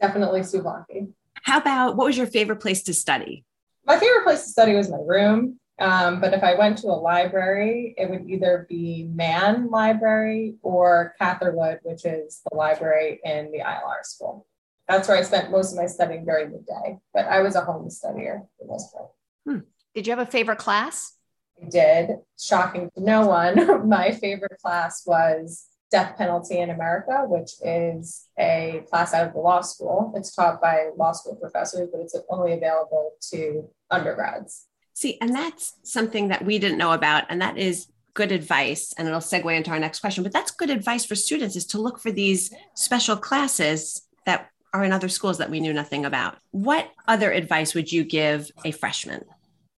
Definitely 0.00 0.40
Souvlaki. 0.40 1.12
How 1.42 1.58
about 1.58 1.96
what 1.96 2.06
was 2.06 2.16
your 2.16 2.26
favorite 2.26 2.60
place 2.60 2.82
to 2.84 2.94
study? 2.94 3.44
My 3.84 3.98
favorite 3.98 4.24
place 4.24 4.44
to 4.44 4.48
study 4.48 4.74
was 4.74 4.90
my 4.90 4.98
room. 5.04 5.58
Um, 5.78 6.20
but 6.20 6.32
if 6.32 6.44
I 6.44 6.54
went 6.54 6.78
to 6.78 6.88
a 6.88 6.94
library, 6.94 7.94
it 7.98 8.08
would 8.08 8.28
either 8.30 8.66
be 8.68 9.08
Mann 9.12 9.68
Library 9.68 10.54
or 10.62 11.14
Catherwood, 11.18 11.80
which 11.82 12.04
is 12.04 12.40
the 12.48 12.56
library 12.56 13.20
in 13.24 13.50
the 13.50 13.58
ILR 13.58 14.04
school. 14.04 14.46
That's 14.88 15.08
where 15.08 15.16
I 15.16 15.22
spent 15.22 15.50
most 15.50 15.72
of 15.72 15.78
my 15.78 15.86
studying 15.86 16.24
during 16.24 16.52
the 16.52 16.58
day. 16.58 16.98
But 17.12 17.26
I 17.26 17.40
was 17.40 17.56
a 17.56 17.62
home 17.62 17.88
studier 17.88 18.40
for 18.40 18.48
the 18.60 18.66
most 18.66 18.92
part. 18.92 19.08
Hmm. 19.46 19.58
Did 19.94 20.06
you 20.06 20.12
have 20.12 20.26
a 20.26 20.30
favorite 20.30 20.58
class? 20.58 21.16
I 21.60 21.68
did. 21.68 22.10
Shocking 22.38 22.90
to 22.94 23.02
no 23.02 23.26
one. 23.26 23.88
my 23.88 24.12
favorite 24.12 24.58
class 24.60 25.02
was 25.06 25.66
Death 25.92 26.16
Penalty 26.16 26.58
in 26.58 26.70
America, 26.70 27.24
which 27.26 27.52
is 27.62 28.26
a 28.38 28.82
class 28.88 29.12
out 29.12 29.28
of 29.28 29.34
the 29.34 29.40
law 29.40 29.60
school. 29.60 30.12
It's 30.16 30.34
taught 30.34 30.60
by 30.60 30.88
law 30.96 31.12
school 31.12 31.36
professors, 31.36 31.88
but 31.92 32.00
it's 32.00 32.16
only 32.30 32.54
available 32.54 33.12
to 33.30 33.68
undergrads. 33.90 34.66
See, 34.94 35.18
and 35.20 35.34
that's 35.34 35.74
something 35.82 36.28
that 36.28 36.44
we 36.44 36.58
didn't 36.58 36.78
know 36.78 36.92
about, 36.92 37.24
and 37.28 37.42
that 37.42 37.58
is 37.58 37.88
good 38.14 38.32
advice. 38.32 38.94
And 38.96 39.06
it'll 39.06 39.20
segue 39.20 39.54
into 39.54 39.70
our 39.70 39.78
next 39.78 40.00
question, 40.00 40.22
but 40.22 40.32
that's 40.32 40.50
good 40.50 40.70
advice 40.70 41.04
for 41.04 41.14
students 41.14 41.56
is 41.56 41.66
to 41.66 41.80
look 41.80 41.98
for 42.00 42.10
these 42.10 42.52
special 42.74 43.16
classes 43.16 44.02
that 44.26 44.48
are 44.72 44.84
in 44.84 44.92
other 44.92 45.08
schools 45.08 45.38
that 45.38 45.50
we 45.50 45.60
knew 45.60 45.74
nothing 45.74 46.06
about. 46.06 46.38
What 46.50 46.90
other 47.06 47.30
advice 47.30 47.74
would 47.74 47.92
you 47.92 48.04
give 48.04 48.50
a 48.64 48.70
freshman? 48.70 49.24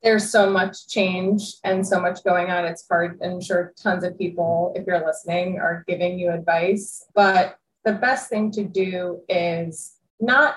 There's 0.03 0.29
so 0.29 0.49
much 0.49 0.87
change 0.87 1.55
and 1.63 1.87
so 1.87 1.99
much 1.99 2.23
going 2.23 2.49
on. 2.49 2.65
It's 2.65 2.85
hard. 2.87 3.19
I'm 3.23 3.41
sure 3.41 3.73
tons 3.81 4.03
of 4.03 4.17
people, 4.17 4.73
if 4.75 4.85
you're 4.85 5.05
listening, 5.05 5.59
are 5.59 5.85
giving 5.87 6.19
you 6.19 6.31
advice. 6.31 7.05
But 7.15 7.57
the 7.85 7.93
best 7.93 8.29
thing 8.29 8.51
to 8.51 8.63
do 8.63 9.21
is 9.29 9.95
not 10.19 10.55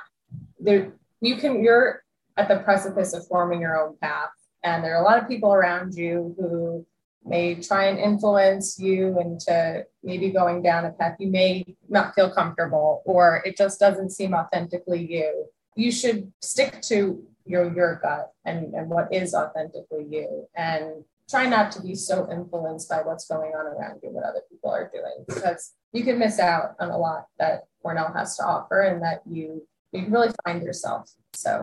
there. 0.58 0.92
You 1.20 1.36
can, 1.36 1.62
you're 1.62 2.02
at 2.36 2.48
the 2.48 2.58
precipice 2.58 3.14
of 3.14 3.26
forming 3.28 3.60
your 3.60 3.80
own 3.80 3.96
path. 4.00 4.30
And 4.64 4.82
there 4.82 4.96
are 4.96 5.00
a 5.00 5.04
lot 5.04 5.22
of 5.22 5.28
people 5.28 5.52
around 5.52 5.94
you 5.94 6.34
who 6.38 6.84
may 7.24 7.54
try 7.54 7.86
and 7.86 7.98
influence 7.98 8.78
you 8.78 9.18
into 9.20 9.84
maybe 10.02 10.30
going 10.30 10.62
down 10.62 10.84
a 10.84 10.90
path 10.90 11.16
you 11.18 11.28
may 11.28 11.64
not 11.88 12.14
feel 12.14 12.30
comfortable 12.30 13.02
or 13.04 13.42
it 13.44 13.56
just 13.56 13.80
doesn't 13.80 14.10
seem 14.10 14.34
authentically 14.34 15.04
you. 15.04 15.46
You 15.74 15.90
should 15.90 16.32
stick 16.40 16.80
to 16.82 17.22
your 17.46 17.72
your 17.74 18.00
gut 18.02 18.32
and, 18.44 18.74
and 18.74 18.88
what 18.88 19.12
is 19.12 19.34
authentically 19.34 20.06
you 20.10 20.46
and 20.56 21.04
try 21.28 21.46
not 21.46 21.72
to 21.72 21.80
be 21.80 21.94
so 21.94 22.30
influenced 22.30 22.88
by 22.88 23.02
what's 23.02 23.26
going 23.26 23.52
on 23.52 23.66
around 23.66 24.00
you 24.02 24.10
what 24.10 24.24
other 24.24 24.42
people 24.50 24.70
are 24.70 24.90
doing 24.92 25.24
because 25.28 25.72
you 25.92 26.04
can 26.04 26.18
miss 26.18 26.38
out 26.38 26.74
on 26.80 26.90
a 26.90 26.98
lot 26.98 27.26
that 27.38 27.64
cornell 27.82 28.12
has 28.12 28.36
to 28.36 28.44
offer 28.44 28.82
and 28.82 29.02
that 29.02 29.22
you 29.28 29.66
you 29.92 30.06
really 30.08 30.30
find 30.44 30.62
yourself. 30.62 31.10
So 31.34 31.62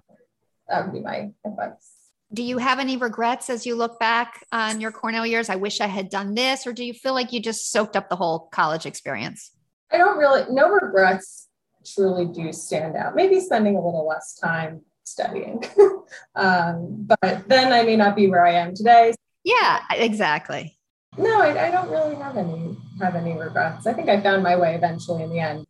that 0.67 0.85
would 0.85 0.93
be 0.93 1.01
my 1.01 1.31
advice. 1.45 1.91
Do 2.33 2.41
you 2.41 2.57
have 2.57 2.79
any 2.79 2.97
regrets 2.97 3.49
as 3.49 3.65
you 3.65 3.75
look 3.75 3.99
back 3.99 4.43
on 4.51 4.81
your 4.81 4.91
cornell 4.91 5.25
years? 5.25 5.49
I 5.49 5.55
wish 5.55 5.81
i 5.81 5.87
had 5.87 6.09
done 6.09 6.33
this 6.33 6.65
or 6.65 6.73
do 6.73 6.83
you 6.83 6.93
feel 6.93 7.13
like 7.13 7.31
you 7.31 7.39
just 7.39 7.71
soaked 7.71 7.95
up 7.95 8.09
the 8.09 8.15
whole 8.15 8.47
college 8.51 8.85
experience? 8.85 9.51
I 9.91 9.97
don't 9.97 10.17
really 10.17 10.51
no 10.51 10.69
regrets 10.69 11.49
truly 11.85 12.25
do 12.25 12.51
stand 12.53 12.95
out. 12.95 13.15
Maybe 13.15 13.39
spending 13.39 13.75
a 13.75 13.85
little 13.85 14.07
less 14.07 14.35
time 14.35 14.81
studying. 15.03 15.63
um, 16.35 17.07
but 17.21 17.47
then 17.47 17.71
I 17.73 17.83
may 17.83 17.95
not 17.95 18.15
be 18.15 18.27
where 18.27 18.45
I 18.45 18.53
am 18.53 18.75
today. 18.75 19.13
Yeah, 19.43 19.81
exactly. 19.91 20.77
No, 21.17 21.41
I, 21.41 21.67
I 21.67 21.71
don't 21.71 21.89
really 21.89 22.15
have 22.15 22.37
any 22.37 22.75
have 22.99 23.15
any 23.15 23.37
regrets. 23.37 23.85
I 23.85 23.93
think 23.93 24.09
I 24.09 24.21
found 24.21 24.41
my 24.41 24.55
way 24.55 24.75
eventually 24.75 25.23
in 25.23 25.29
the 25.29 25.39
end. 25.39 25.65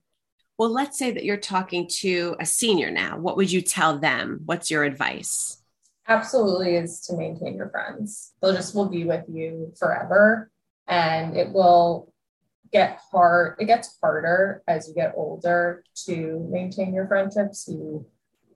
Well, 0.57 0.71
let's 0.71 0.97
say 0.97 1.11
that 1.11 1.25
you're 1.25 1.37
talking 1.37 1.89
to 1.99 2.35
a 2.39 2.45
senior 2.45 2.91
now. 2.91 3.17
What 3.17 3.37
would 3.37 3.51
you 3.51 3.61
tell 3.61 3.97
them? 3.97 4.41
What's 4.45 4.69
your 4.69 4.83
advice? 4.83 5.61
Absolutely 6.07 6.75
is 6.75 7.01
to 7.07 7.17
maintain 7.17 7.55
your 7.55 7.69
friends. 7.69 8.33
They'll 8.41 8.53
just 8.53 8.75
will 8.75 8.89
be 8.89 9.03
with 9.03 9.25
you 9.27 9.73
forever. 9.77 10.51
And 10.87 11.35
it 11.35 11.51
will 11.51 12.13
get 12.71 12.99
hard, 13.11 13.55
it 13.59 13.65
gets 13.65 13.97
harder 14.01 14.63
as 14.67 14.87
you 14.87 14.93
get 14.93 15.13
older 15.15 15.83
to 16.05 16.47
maintain 16.51 16.93
your 16.93 17.07
friendships. 17.07 17.67
You 17.67 18.05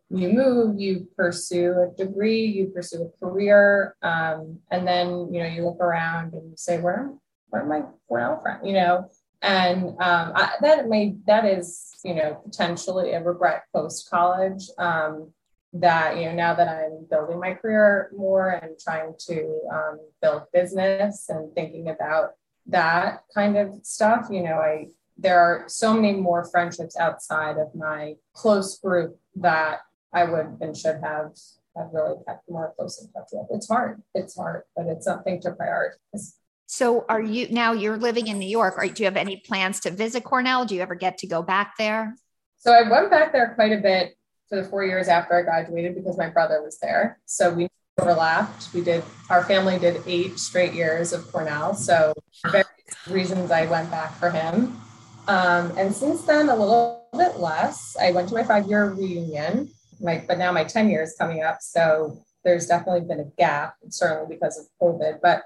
you 0.09 0.29
move, 0.29 0.79
you 0.79 1.07
pursue 1.17 1.73
a 1.73 1.95
degree, 1.95 2.45
you 2.45 2.67
pursue 2.67 3.03
a 3.03 3.25
career, 3.25 3.95
um, 4.01 4.59
and 4.71 4.87
then 4.87 5.33
you 5.33 5.43
know 5.43 5.49
you 5.49 5.65
look 5.65 5.79
around 5.79 6.33
and 6.33 6.49
you 6.49 6.55
say, 6.55 6.79
"Where, 6.79 7.13
where 7.49 7.63
am 7.63 7.71
I? 7.71 7.81
Where 8.07 8.21
am 8.21 8.39
I 8.39 8.41
from? 8.41 8.65
You 8.65 8.73
know, 8.73 9.09
and 9.41 9.89
um, 9.89 10.31
I, 10.35 10.53
that 10.61 10.87
may 10.87 11.15
that 11.25 11.45
is 11.45 11.93
you 12.05 12.15
know 12.15 12.41
potentially 12.45 13.11
a 13.11 13.23
regret 13.23 13.63
post 13.73 14.09
college. 14.09 14.69
Um, 14.77 15.33
that 15.73 16.17
you 16.17 16.25
know 16.25 16.33
now 16.33 16.53
that 16.53 16.69
I'm 16.69 17.05
building 17.09 17.39
my 17.39 17.53
career 17.53 18.09
more 18.15 18.51
and 18.51 18.79
trying 18.79 19.13
to 19.27 19.59
um, 19.71 19.99
build 20.21 20.43
business 20.53 21.27
and 21.27 21.53
thinking 21.53 21.89
about 21.89 22.31
that 22.67 23.23
kind 23.33 23.57
of 23.57 23.73
stuff, 23.83 24.27
you 24.31 24.43
know, 24.43 24.55
I 24.55 24.87
there 25.17 25.39
are 25.39 25.65
so 25.67 25.93
many 25.93 26.13
more 26.13 26.45
friendships 26.45 26.95
outside 26.97 27.57
of 27.57 27.73
my 27.73 28.15
close 28.33 28.79
group 28.79 29.17
that 29.35 29.79
I 30.17 30.23
would 30.23 30.57
and 30.61 30.75
should 30.75 30.99
have 31.03 31.31
have 31.75 31.89
really 31.93 32.15
kept 32.27 32.49
more 32.49 32.73
close 32.75 32.99
in 32.99 33.11
touch 33.11 33.29
with. 33.31 33.47
It's 33.51 33.67
hard. 33.67 34.01
It's 34.15 34.35
hard, 34.35 34.63
but 34.75 34.87
it's 34.87 35.05
something 35.05 35.39
to 35.41 35.51
prioritize. 35.51 36.33
So 36.65 37.05
are 37.07 37.21
you 37.21 37.47
now 37.49 37.73
you're 37.73 37.97
living 37.97 38.27
in 38.27 38.39
New 38.39 38.49
York? 38.49 38.77
Or 38.77 38.87
do 38.87 39.03
you 39.03 39.05
have 39.05 39.15
any 39.15 39.37
plans 39.37 39.79
to 39.81 39.91
visit 39.91 40.23
Cornell? 40.23 40.65
Do 40.65 40.75
you 40.75 40.81
ever 40.81 40.95
get 40.95 41.19
to 41.19 41.27
go 41.27 41.41
back 41.43 41.77
there? 41.77 42.15
So 42.57 42.73
I 42.73 42.89
went 42.89 43.11
back 43.11 43.31
there 43.31 43.53
quite 43.53 43.71
a 43.71 43.77
bit 43.77 44.17
for 44.49 44.61
the 44.61 44.67
four 44.67 44.83
years 44.83 45.07
after 45.07 45.37
I 45.37 45.43
graduated 45.43 45.95
because 45.95 46.17
my 46.17 46.29
brother 46.29 46.61
was 46.63 46.79
there. 46.79 47.19
So 47.25 47.53
we 47.53 47.67
overlapped. 47.99 48.73
We 48.73 48.81
did 48.81 49.03
our 49.29 49.43
family 49.43 49.77
did 49.77 50.01
eight 50.07 50.39
straight 50.39 50.73
years 50.73 51.13
of 51.13 51.31
Cornell. 51.31 51.75
So 51.75 52.13
various 52.51 52.67
reasons 53.07 53.51
I 53.51 53.67
went 53.67 53.91
back 53.91 54.15
for 54.15 54.31
him. 54.31 54.81
Um, 55.27 55.77
and 55.77 55.93
since 55.93 56.23
then, 56.23 56.49
a 56.49 56.55
little 56.55 57.07
bit 57.17 57.39
less. 57.39 57.95
I 58.01 58.11
went 58.11 58.29
to 58.29 58.33
my 58.33 58.43
five 58.43 58.65
year 58.65 58.89
reunion 58.89 59.69
my 60.01 60.23
but 60.27 60.37
now 60.37 60.51
my 60.51 60.63
10 60.63 60.89
is 60.91 61.15
coming 61.17 61.43
up 61.43 61.57
so 61.61 62.23
there's 62.43 62.67
definitely 62.67 63.01
been 63.01 63.19
a 63.19 63.31
gap 63.37 63.75
certainly 63.89 64.35
because 64.35 64.57
of 64.57 64.67
covid 64.81 65.19
but 65.21 65.43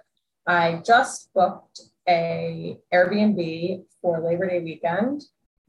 i 0.48 0.82
just 0.86 1.30
booked 1.34 1.82
a 2.08 2.78
airbnb 2.94 3.84
for 4.02 4.20
labor 4.20 4.50
day 4.50 4.60
weekend 4.60 5.24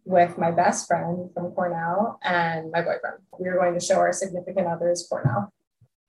with 0.04 0.36
my 0.38 0.50
best 0.50 0.86
friend 0.86 1.30
from 1.32 1.52
cornell 1.52 2.18
and 2.22 2.70
my 2.72 2.80
boyfriend. 2.80 3.18
We 3.38 3.48
are 3.48 3.56
going 3.56 3.74
to 3.74 3.84
show 3.84 3.96
our 3.96 4.12
significant 4.12 4.66
others 4.66 5.06
cornell. 5.08 5.52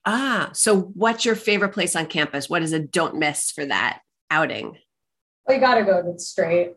Ah 0.06 0.50
so 0.54 0.82
what's 0.82 1.26
your 1.26 1.36
favorite 1.36 1.74
place 1.74 1.96
on 1.96 2.08
campus? 2.08 2.50
What 2.50 2.62
is 2.62 2.74
a 2.74 2.80
don't 2.80 3.16
miss 3.16 3.52
for 3.52 3.66
that 3.66 4.02
outing? 4.30 4.78
Well 5.46 5.56
you 5.56 5.62
got 5.62 5.76
to 5.76 5.84
go 5.84 6.02
to 6.02 6.20
straight 6.20 6.74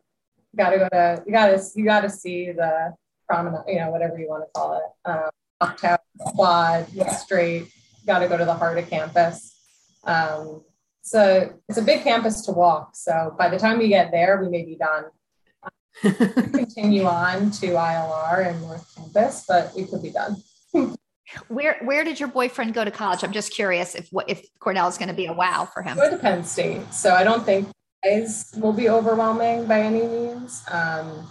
you 0.53 0.57
got 0.57 0.71
to 0.71 0.79
go 0.79 0.89
to 0.89 1.23
you 1.27 1.33
got 1.33 1.47
to 1.49 1.65
you 1.75 1.85
got 1.85 2.01
to 2.03 2.11
see 2.11 2.53
the 2.53 2.95
promenade 3.29 3.65
you 3.67 3.79
know 3.79 3.91
whatever 3.91 4.19
you 4.19 4.29
want 4.29 4.45
to 4.45 4.51
call 4.55 4.77
it. 4.77 5.11
Um, 5.11 5.31
Uptown, 5.61 5.99
quad, 6.19 6.87
straight, 7.13 7.69
got 8.07 8.21
to 8.21 8.29
go 8.29 8.37
to 8.37 8.45
the 8.45 8.55
heart 8.55 8.79
of 8.79 8.89
campus. 8.89 9.55
Um, 10.05 10.63
so 11.03 11.53
it's 11.69 11.79
a 11.79 11.83
big 11.83 12.03
campus 12.03 12.43
to 12.43 12.53
walk. 12.53 12.97
So 12.97 13.35
by 13.39 13.49
the 13.49 13.59
time 13.59 13.79
we 13.79 13.89
get 13.89 14.11
there, 14.11 14.43
we 14.43 14.49
may 14.49 14.65
be 14.65 14.77
done. 14.77 15.05
continue 16.53 17.05
on 17.05 17.51
to 17.51 17.69
ILR 17.69 18.47
and 18.49 18.61
North 18.61 18.95
Campus, 18.95 19.45
but 19.49 19.73
we 19.75 19.85
could 19.87 20.03
be 20.03 20.11
done. 20.11 20.37
where 21.49 21.79
where 21.83 22.05
did 22.05 22.21
your 22.21 22.29
boyfriend 22.29 22.75
go 22.75 22.85
to 22.85 22.91
college? 22.91 23.25
I'm 23.25 23.33
just 23.33 23.53
curious 23.53 23.95
if 23.95 24.11
if 24.29 24.47
Cornell 24.59 24.89
is 24.89 24.99
going 24.99 25.09
to 25.09 25.15
be 25.15 25.27
a 25.27 25.33
wow 25.33 25.67
for 25.73 25.83
him. 25.83 25.97
Go 25.97 26.11
to 26.11 26.19
Penn 26.19 26.45
State, 26.45 26.93
so 26.93 27.15
I 27.15 27.25
don't 27.25 27.45
think 27.45 27.69
guys 28.05 28.53
will 28.59 28.73
be 28.73 28.91
overwhelming 28.91 29.67
by 29.67 29.81
any 29.81 30.03
means. 30.07 30.63
Um, 30.71 31.27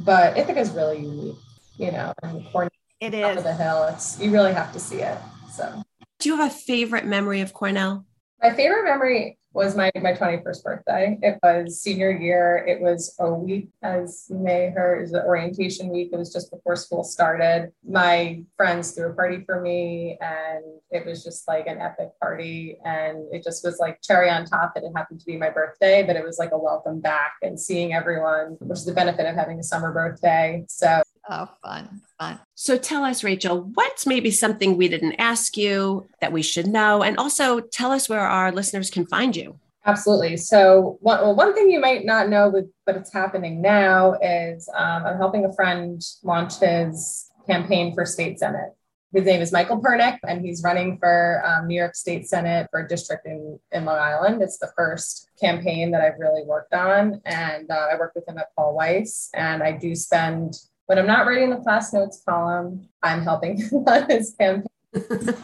but 0.00 0.36
Ithaca 0.36 0.60
is 0.60 0.70
really 0.70 1.00
unique, 1.00 1.36
you 1.76 1.92
know, 1.92 2.12
and 2.22 2.44
Cornell 2.52 2.70
it 3.00 3.14
is. 3.14 3.38
Of 3.38 3.44
the 3.44 3.54
hill. 3.54 3.84
It's 3.84 4.20
you 4.20 4.30
really 4.30 4.52
have 4.52 4.72
to 4.72 4.80
see 4.80 5.00
it. 5.00 5.18
So 5.50 5.82
do 6.18 6.28
you 6.28 6.36
have 6.36 6.50
a 6.50 6.54
favorite 6.54 7.04
memory 7.04 7.40
of 7.40 7.52
Cornell? 7.52 8.04
My 8.42 8.52
favorite 8.52 8.84
memory 8.84 9.38
was 9.56 9.74
my, 9.74 9.90
my 10.02 10.12
21st 10.12 10.62
birthday. 10.62 11.18
It 11.22 11.38
was 11.42 11.80
senior 11.80 12.10
year. 12.10 12.62
It 12.68 12.78
was 12.78 13.16
a 13.18 13.32
week, 13.32 13.70
as 13.82 14.26
you 14.28 14.36
may 14.36 14.68
heard, 14.68 14.98
it 14.98 15.00
was 15.00 15.12
the 15.12 15.24
orientation 15.24 15.88
week. 15.88 16.10
It 16.12 16.18
was 16.18 16.30
just 16.30 16.50
before 16.50 16.76
school 16.76 17.02
started. 17.02 17.72
My 17.82 18.42
friends 18.58 18.92
threw 18.92 19.08
a 19.08 19.14
party 19.14 19.42
for 19.46 19.62
me, 19.62 20.18
and 20.20 20.62
it 20.90 21.06
was 21.06 21.24
just 21.24 21.48
like 21.48 21.66
an 21.66 21.80
epic 21.80 22.10
party. 22.20 22.76
And 22.84 23.24
it 23.32 23.42
just 23.42 23.64
was 23.64 23.78
like 23.78 24.02
cherry 24.02 24.28
on 24.28 24.44
top 24.44 24.74
that 24.74 24.84
it 24.84 24.92
happened 24.94 25.20
to 25.20 25.26
be 25.26 25.38
my 25.38 25.48
birthday, 25.48 26.02
but 26.02 26.16
it 26.16 26.24
was 26.24 26.38
like 26.38 26.52
a 26.52 26.58
welcome 26.58 27.00
back 27.00 27.36
and 27.40 27.58
seeing 27.58 27.94
everyone, 27.94 28.58
which 28.60 28.80
is 28.80 28.84
the 28.84 28.92
benefit 28.92 29.24
of 29.24 29.36
having 29.36 29.58
a 29.58 29.64
summer 29.64 29.90
birthday. 29.90 30.64
So 30.68 31.02
Oh, 31.28 31.48
fun, 31.62 32.02
fun. 32.18 32.38
So 32.54 32.78
tell 32.78 33.02
us, 33.04 33.24
Rachael, 33.24 33.62
what's 33.74 34.06
maybe 34.06 34.30
something 34.30 34.76
we 34.76 34.88
didn't 34.88 35.14
ask 35.14 35.56
you 35.56 36.06
that 36.20 36.32
we 36.32 36.42
should 36.42 36.68
know? 36.68 37.02
And 37.02 37.16
also 37.18 37.60
tell 37.60 37.90
us 37.90 38.08
where 38.08 38.20
our 38.20 38.52
listeners 38.52 38.90
can 38.90 39.06
find 39.06 39.34
you. 39.34 39.58
Absolutely. 39.86 40.36
So, 40.36 40.98
one, 41.00 41.20
well, 41.20 41.34
one 41.34 41.54
thing 41.54 41.70
you 41.70 41.80
might 41.80 42.04
not 42.04 42.28
know, 42.28 42.48
with, 42.48 42.66
but 42.84 42.96
it's 42.96 43.12
happening 43.12 43.60
now, 43.60 44.14
is 44.22 44.68
um, 44.76 45.06
I'm 45.06 45.16
helping 45.16 45.44
a 45.44 45.52
friend 45.52 46.00
launch 46.22 46.58
his 46.58 47.30
campaign 47.48 47.94
for 47.94 48.04
state 48.04 48.38
senate. 48.38 48.72
His 49.12 49.24
name 49.24 49.40
is 49.40 49.52
Michael 49.52 49.80
Pernick, 49.80 50.18
and 50.28 50.44
he's 50.44 50.62
running 50.62 50.98
for 50.98 51.42
um, 51.46 51.68
New 51.68 51.76
York 51.76 51.94
State 51.94 52.28
Senate 52.28 52.66
for 52.70 52.80
a 52.80 52.88
district 52.88 53.26
in, 53.26 53.58
in 53.72 53.84
Long 53.84 53.98
Island. 53.98 54.42
It's 54.42 54.58
the 54.58 54.70
first 54.76 55.30
campaign 55.40 55.92
that 55.92 56.00
I've 56.00 56.18
really 56.18 56.42
worked 56.44 56.74
on. 56.74 57.20
And 57.24 57.70
uh, 57.70 57.86
I 57.92 57.96
work 57.96 58.12
with 58.14 58.28
him 58.28 58.38
at 58.38 58.54
Paul 58.56 58.74
Weiss, 58.74 59.30
and 59.32 59.62
I 59.62 59.72
do 59.72 59.94
spend 59.94 60.54
when 60.86 60.98
I'm 60.98 61.06
not 61.06 61.26
writing 61.26 61.50
the 61.50 61.56
class 61.56 61.92
notes 61.92 62.22
column, 62.26 62.88
I'm 63.02 63.22
helping 63.22 63.58
him 63.58 63.84
on 63.86 64.08
his 64.08 64.34
campaign. 64.38 64.66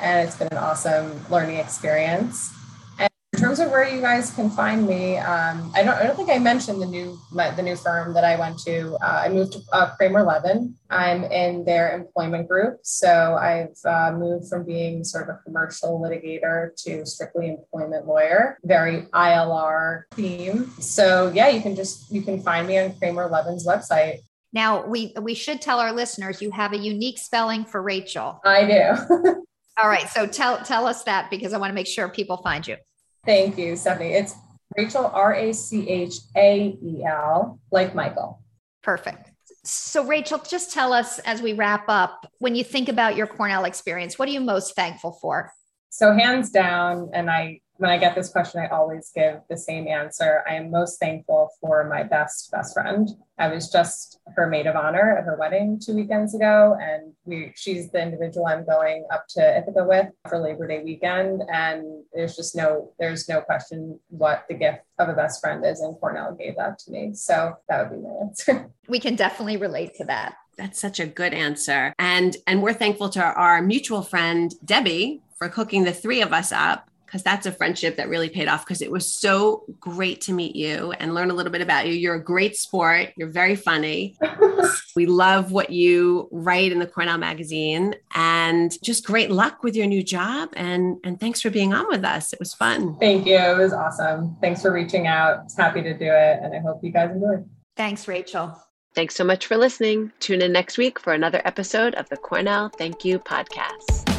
and 0.01 0.27
it's 0.27 0.37
been 0.37 0.49
an 0.49 0.57
awesome 0.57 1.21
learning 1.29 1.57
experience. 1.57 2.55
And 2.99 3.11
in 3.35 3.41
terms 3.41 3.59
of 3.59 3.71
where 3.71 3.87
you 3.87 4.01
guys 4.01 4.31
can 4.31 4.49
find 4.49 4.87
me, 4.87 5.19
um, 5.19 5.71
I 5.75 5.83
don't 5.83 5.95
I 5.95 6.05
don't 6.05 6.17
think 6.17 6.31
I 6.31 6.39
mentioned 6.39 6.81
the 6.81 6.87
new 6.87 7.19
my, 7.31 7.51
the 7.51 7.63
new 7.63 7.77
firm 7.77 8.15
that 8.15 8.25
I 8.25 8.39
went 8.39 8.59
to. 8.61 8.97
Uh, 9.03 9.23
I 9.27 9.29
moved 9.29 9.53
to 9.55 9.61
uh, 9.73 9.95
Kramer 9.97 10.23
Levin. 10.23 10.75
I'm 10.89 11.25
in 11.25 11.67
their 11.67 11.95
employment 11.95 12.49
group, 12.49 12.79
so 12.83 13.35
I've 13.35 13.77
uh, 13.85 14.17
moved 14.17 14.49
from 14.49 14.65
being 14.65 15.05
sort 15.05 15.29
of 15.29 15.37
a 15.37 15.41
commercial 15.45 16.01
litigator 16.01 16.75
to 16.85 17.05
strictly 17.05 17.49
employment 17.49 18.07
lawyer. 18.07 18.59
Very 18.65 19.03
ILR 19.13 20.05
theme. 20.13 20.71
So 20.81 21.31
yeah, 21.35 21.49
you 21.49 21.61
can 21.61 21.77
just 21.77 22.11
you 22.11 22.23
can 22.23 22.41
find 22.41 22.67
me 22.67 22.79
on 22.79 22.95
Kramer 22.95 23.29
Levin's 23.29 23.67
website. 23.67 24.21
Now 24.53 24.87
we 24.87 25.15
we 25.21 25.35
should 25.35 25.61
tell 25.61 25.81
our 25.81 25.93
listeners 25.93 26.43
you 26.43 26.51
have 26.51 26.73
a 26.73 26.79
unique 26.79 27.19
spelling 27.19 27.65
for 27.65 27.83
Rachel. 27.83 28.41
I 28.45 28.65
do. 28.65 29.45
All 29.83 29.88
right, 29.88 30.09
so 30.09 30.27
tell 30.27 30.59
tell 30.59 30.87
us 30.87 31.05
that 31.05 31.31
because 31.31 31.53
I 31.53 31.59
want 31.59 31.71
to 31.71 31.75
make 31.75 31.87
sure 31.87 32.09
people 32.09 32.37
find 32.38 32.67
you. 32.67 32.77
Thank 33.25 33.57
you, 33.57 33.77
Stephanie. 33.77 34.12
It's 34.12 34.35
Rachael 34.77 35.07
R 35.07 35.35
A 35.35 35.53
C 35.53 35.88
H 35.88 36.15
A 36.37 36.77
E 36.83 37.05
L, 37.05 37.59
like 37.71 37.95
Michael. 37.95 38.43
Perfect. 38.83 39.31
So, 39.65 40.05
Rachael, 40.05 40.38
just 40.38 40.73
tell 40.73 40.93
us 40.93 41.21
as 41.21 41.41
we 41.41 41.53
wrap 41.53 41.85
up 41.88 42.27
when 42.38 42.57
you 42.57 42.65
think 42.65 42.88
about 42.88 43.17
your 43.17 43.29
Cornell 43.29 43.65
experience, 43.65 44.19
what 44.19 44.29
are 44.29 44.33
you 44.33 44.41
most 44.41 44.75
thankful 44.75 45.12
for? 45.12 45.53
So, 45.88 46.12
hands 46.12 46.51
down, 46.51 47.11
and 47.12 47.31
I 47.31 47.61
when 47.83 47.90
I 47.90 47.99
get 47.99 48.14
this 48.14 48.29
question, 48.29 48.61
I 48.61 48.68
always 48.68 49.11
give 49.12 49.40
the 49.51 49.57
same 49.57 49.88
answer. 49.88 50.45
I 50.49 50.55
am 50.55 50.71
most 50.71 51.01
thankful 51.01 51.51
for 51.61 51.88
my 51.88 52.05
best 52.05 52.49
best 52.53 52.75
friend. 52.75 53.09
I 53.38 53.49
was 53.49 53.71
just 53.71 54.21
her 54.37 54.47
maid 54.47 54.68
of 54.68 54.77
honor 54.77 55.18
at 55.18 55.25
her 55.25 55.37
wedding 55.37 55.81
two 55.85 55.97
weekends 55.97 56.33
ago, 56.33 56.79
and 56.81 57.12
we 57.25 57.53
she's 57.57 57.90
the 57.90 58.01
individual 58.01 58.47
I'm 58.47 58.64
going 58.64 59.05
up 59.12 59.25
to 59.31 59.59
Ithaca 59.59 59.85
with 59.85 60.07
for 60.29 60.38
Labor 60.38 60.68
Day 60.68 60.81
weekend. 60.85 61.42
And 61.53 62.05
there's 62.14 62.37
just 62.37 62.55
no 62.55 62.92
there's 63.01 63.29
no 63.29 63.40
question 63.40 63.99
what 64.11 64.45
the 64.49 64.55
gift 64.55 64.83
of 65.01 65.09
a 65.09 65.14
best 65.14 65.40
friend 65.40 65.66
is, 65.66 65.81
and 65.81 65.99
Cornell 65.99 66.37
gave 66.37 66.55
that 66.59 66.79
to 66.81 66.92
me. 66.92 67.14
So 67.14 67.55
that 67.68 67.90
would 67.90 67.97
be 67.97 68.07
my 68.07 68.14
answer. 68.29 68.71
We 68.88 69.01
can 69.01 69.16
definitely 69.16 69.57
relate 69.57 69.95
to 69.97 70.05
that. 70.05 70.35
That's 70.57 70.79
such 70.79 71.01
a 71.01 71.07
good 71.07 71.35
answer. 71.35 71.95
And 71.99 72.37
and 72.47 72.62
we're 72.62 72.75
thankful 72.75 73.09
to 73.09 73.25
our 73.25 73.61
mutual 73.61 74.03
friend 74.03 74.55
Debbie 74.64 75.23
for 75.37 75.49
cooking 75.49 75.83
the 75.83 75.92
three 75.92 76.23
of 76.23 76.33
us 76.33 76.53
up 76.53 76.88
because 77.12 77.22
that's 77.22 77.44
a 77.44 77.53
friendship 77.53 77.96
that 77.98 78.09
really 78.09 78.31
paid 78.31 78.48
off 78.48 78.64
because 78.64 78.81
it 78.81 78.90
was 78.90 79.12
so 79.12 79.64
great 79.79 80.22
to 80.22 80.33
meet 80.33 80.57
you 80.57 80.92
and 80.92 81.14
learn 81.14 81.31
a 81.31 81.35
little 81.35 81.53
bit 81.53 81.61
about 81.61 81.87
you. 81.87 81.92
You're 81.92 82.14
a 82.14 82.25
great 82.25 82.57
sport. 82.57 83.11
You're 83.18 83.29
very 83.29 83.55
funny. 83.55 84.16
we 84.96 85.05
love 85.05 85.53
what 85.53 85.68
you 85.68 86.31
write 86.33 86.72
in 86.72 86.79
the 86.79 86.87
Cornell 86.87 87.18
magazine 87.18 87.96
and 88.14 88.72
just 88.83 89.05
great 89.05 89.31
luck 89.31 89.62
with 89.62 89.77
your 89.77 89.87
new 89.87 90.03
job 90.03 90.48
and 90.57 90.96
and 91.05 91.20
thanks 91.20 91.42
for 91.42 91.51
being 91.51 91.75
on 91.75 91.87
with 91.88 92.03
us. 92.03 92.33
It 92.33 92.38
was 92.38 92.55
fun. 92.55 92.96
Thank 92.98 93.27
you. 93.27 93.37
It 93.37 93.59
was 93.59 93.75
awesome. 93.75 94.38
Thanks 94.40 94.62
for 94.62 94.72
reaching 94.72 95.07
out. 95.07 95.40
I 95.40 95.42
was 95.42 95.57
happy 95.57 95.83
to 95.83 95.92
do 95.92 96.07
it 96.07 96.38
and 96.42 96.55
I 96.55 96.61
hope 96.61 96.83
you 96.83 96.92
guys 96.92 97.11
enjoyed. 97.11 97.46
Thanks, 97.77 98.09
Rachael. 98.09 98.59
Thanks 98.94 99.14
so 99.16 99.25
much 99.25 99.46
for 99.46 99.59
listening. 99.59 100.12
Tune 100.20 100.40
in 100.40 100.53
next 100.53 100.79
week 100.79 100.98
for 100.98 101.12
another 101.12 101.42
episode 101.44 101.94
of 101.94 102.09
the 102.09 102.16
Cornell 102.16 102.70
Thank 102.70 103.05
You 103.05 103.18
podcast. 103.18 104.12